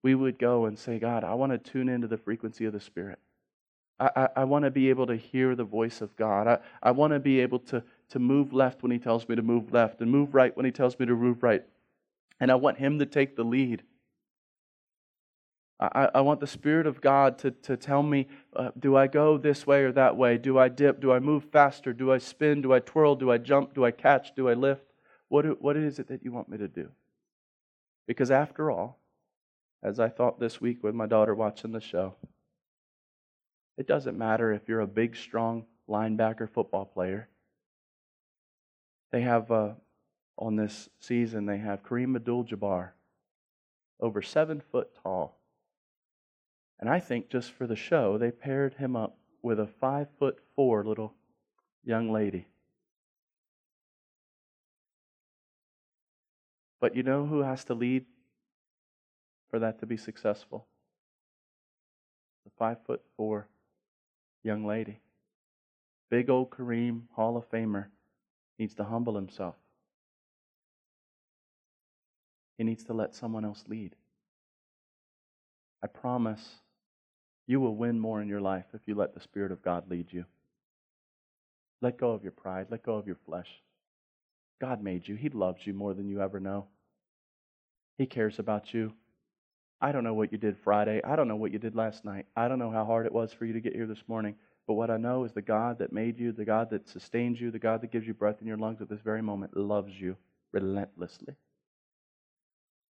we 0.03 0.15
would 0.15 0.37
go 0.37 0.65
and 0.65 0.77
say, 0.77 0.99
God, 0.99 1.23
I 1.23 1.33
want 1.33 1.51
to 1.51 1.57
tune 1.57 1.89
into 1.89 2.07
the 2.07 2.17
frequency 2.17 2.65
of 2.65 2.73
the 2.73 2.79
Spirit. 2.79 3.19
I, 3.99 4.09
I, 4.15 4.27
I 4.37 4.43
want 4.43 4.65
to 4.65 4.71
be 4.71 4.89
able 4.89 5.07
to 5.07 5.15
hear 5.15 5.55
the 5.55 5.63
voice 5.63 6.01
of 6.01 6.15
God. 6.15 6.47
I, 6.47 6.59
I 6.81 6.91
want 6.91 7.13
to 7.13 7.19
be 7.19 7.39
able 7.39 7.59
to, 7.59 7.83
to 8.09 8.19
move 8.19 8.53
left 8.53 8.83
when 8.83 8.91
He 8.91 8.99
tells 8.99 9.27
me 9.27 9.35
to 9.35 9.41
move 9.41 9.71
left 9.71 10.01
and 10.01 10.11
move 10.11 10.35
right 10.35 10.55
when 10.55 10.65
He 10.65 10.71
tells 10.71 10.99
me 10.99 11.05
to 11.05 11.15
move 11.15 11.41
right. 11.41 11.63
And 12.39 12.51
I 12.51 12.55
want 12.55 12.77
Him 12.77 12.99
to 12.99 13.05
take 13.05 13.35
the 13.35 13.43
lead. 13.43 13.83
I, 15.79 16.09
I 16.15 16.21
want 16.21 16.39
the 16.39 16.47
Spirit 16.47 16.87
of 16.87 17.01
God 17.01 17.39
to, 17.39 17.51
to 17.51 17.75
tell 17.75 18.03
me 18.03 18.27
uh, 18.55 18.71
do 18.79 18.95
I 18.95 19.07
go 19.07 19.37
this 19.37 19.67
way 19.67 19.83
or 19.83 19.91
that 19.93 20.15
way? 20.15 20.37
Do 20.37 20.57
I 20.57 20.69
dip? 20.69 21.01
Do 21.01 21.11
I 21.11 21.19
move 21.19 21.45
faster? 21.51 21.93
Do 21.93 22.11
I 22.11 22.19
spin? 22.19 22.61
Do 22.61 22.73
I 22.73 22.79
twirl? 22.79 23.15
Do 23.15 23.31
I 23.31 23.37
jump? 23.37 23.73
Do 23.73 23.83
I 23.83 23.91
catch? 23.91 24.35
Do 24.35 24.47
I 24.47 24.53
lift? 24.53 24.85
What, 25.29 25.61
what 25.61 25.75
is 25.75 25.99
it 25.99 26.07
that 26.09 26.23
you 26.23 26.31
want 26.31 26.49
me 26.49 26.57
to 26.59 26.67
do? 26.67 26.89
Because 28.07 28.31
after 28.31 28.69
all, 28.69 28.99
as 29.81 29.99
I 29.99 30.09
thought 30.09 30.39
this 30.39 30.61
week 30.61 30.83
with 30.83 30.95
my 30.95 31.07
daughter 31.07 31.33
watching 31.35 31.71
the 31.71 31.81
show, 31.81 32.15
it 33.77 33.87
doesn't 33.87 34.17
matter 34.17 34.53
if 34.53 34.67
you're 34.67 34.81
a 34.81 34.87
big, 34.87 35.15
strong 35.15 35.65
linebacker 35.89 36.49
football 36.49 36.85
player. 36.85 37.27
They 39.11 39.21
have, 39.21 39.51
uh, 39.51 39.73
on 40.37 40.55
this 40.55 40.89
season, 40.99 41.45
they 41.45 41.57
have 41.57 41.83
Kareem 41.83 42.15
Abdul 42.15 42.45
Jabbar, 42.45 42.89
over 43.99 44.21
seven 44.21 44.61
foot 44.71 44.89
tall. 45.03 45.39
And 46.83 46.89
I 46.89 46.99
think 46.99 47.29
just 47.29 47.53
for 47.53 47.65
the 47.65 47.77
show, 47.77 48.17
they 48.17 48.29
paired 48.29 48.73
him 48.73 48.97
up 48.97 49.15
with 49.41 49.57
a 49.57 49.67
five 49.67 50.09
foot 50.19 50.39
four 50.53 50.83
little 50.83 51.13
young 51.85 52.11
lady. 52.11 52.45
But 56.81 56.93
you 56.93 57.01
know 57.01 57.25
who 57.25 57.39
has 57.39 57.63
to 57.63 57.73
lead 57.73 58.03
for 59.49 59.59
that 59.59 59.79
to 59.79 59.85
be 59.85 59.95
successful? 59.95 60.67
The 62.43 62.51
five 62.59 62.79
foot 62.85 63.01
four 63.15 63.47
young 64.43 64.65
lady. 64.65 64.99
Big 66.11 66.29
old 66.29 66.49
Kareem, 66.49 67.03
Hall 67.15 67.37
of 67.37 67.49
Famer, 67.49 67.85
needs 68.59 68.73
to 68.75 68.83
humble 68.83 69.15
himself. 69.15 69.55
He 72.57 72.65
needs 72.65 72.83
to 72.83 72.93
let 72.93 73.15
someone 73.15 73.45
else 73.45 73.63
lead. 73.69 73.95
I 75.81 75.87
promise 75.87 76.59
you 77.47 77.59
will 77.59 77.75
win 77.75 77.99
more 77.99 78.21
in 78.21 78.27
your 78.27 78.41
life 78.41 78.65
if 78.73 78.81
you 78.85 78.95
let 78.95 79.13
the 79.13 79.19
Spirit 79.21 79.51
of 79.51 79.63
God 79.63 79.89
lead 79.89 80.07
you. 80.11 80.25
Let 81.81 81.97
go 81.97 82.11
of 82.11 82.23
your 82.23 82.31
pride, 82.31 82.67
let 82.69 82.83
go 82.83 82.95
of 82.95 83.07
your 83.07 83.17
flesh. 83.25 83.49
God 84.61 84.81
made 84.81 85.07
you, 85.07 85.15
He 85.15 85.29
loves 85.29 85.65
you 85.67 85.73
more 85.73 85.93
than 85.93 86.07
you 86.07 86.21
ever 86.21 86.39
know. 86.39 86.67
He 87.97 88.05
cares 88.05 88.39
about 88.39 88.73
you. 88.73 88.93
I 89.81 89.91
don't 89.91 90.05
know 90.05 90.13
what 90.13 90.31
you 90.31 90.37
did 90.37 90.57
Friday. 90.63 91.01
I 91.03 91.17
don't 91.17 91.27
know 91.27 91.35
what 91.35 91.51
you 91.51 91.59
did 91.59 91.75
last 91.75 92.05
night. 92.05 92.25
I 92.37 92.47
don't 92.47 92.59
know 92.59 92.71
how 92.71 92.85
hard 92.85 93.05
it 93.05 93.11
was 93.11 93.33
for 93.33 93.45
you 93.45 93.53
to 93.53 93.59
get 93.59 93.75
here 93.75 93.85
this 93.85 94.03
morning. 94.07 94.35
But 94.65 94.75
what 94.75 94.89
I 94.89 94.95
know 94.95 95.25
is 95.25 95.33
the 95.33 95.41
God 95.41 95.79
that 95.79 95.91
made 95.91 96.17
you, 96.17 96.31
the 96.31 96.45
God 96.45 96.69
that 96.69 96.87
sustains 96.87 97.41
you, 97.41 97.51
the 97.51 97.59
God 97.59 97.81
that 97.81 97.91
gives 97.91 98.07
you 98.07 98.13
breath 98.13 98.37
in 98.39 98.47
your 98.47 98.55
lungs 98.55 98.81
at 98.81 98.87
this 98.87 99.01
very 99.01 99.21
moment 99.21 99.57
loves 99.57 99.91
you 99.93 100.15
relentlessly. 100.53 101.35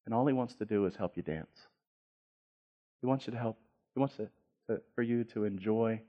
And 0.05 0.15
all 0.15 0.25
He 0.25 0.33
wants 0.33 0.55
to 0.55 0.65
do 0.65 0.87
is 0.87 0.95
help 0.95 1.15
you 1.15 1.21
dance. 1.21 1.67
He 3.01 3.07
wants 3.07 3.27
you 3.27 3.33
to 3.33 3.39
help. 3.39 3.59
He 3.93 3.99
wants 3.99 4.15
to, 4.15 4.27
Uh, 4.69 4.75
for 4.93 5.01
you 5.01 5.23
to 5.23 5.45
enjoy 5.45 5.99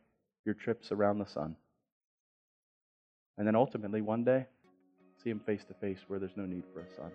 your 0.44 0.54
trips 0.54 0.92
around 0.92 1.18
the 1.18 1.26
sun. 1.26 1.56
And 3.38 3.46
then 3.46 3.56
ultimately, 3.56 4.02
one 4.02 4.22
day, 4.22 4.46
see 5.22 5.30
Him 5.30 5.40
face 5.40 5.64
to 5.64 5.74
face 5.74 5.98
where 6.08 6.18
there's 6.18 6.36
no 6.36 6.44
need 6.44 6.64
for 6.74 6.80
a 6.80 6.94
sun. 6.94 7.10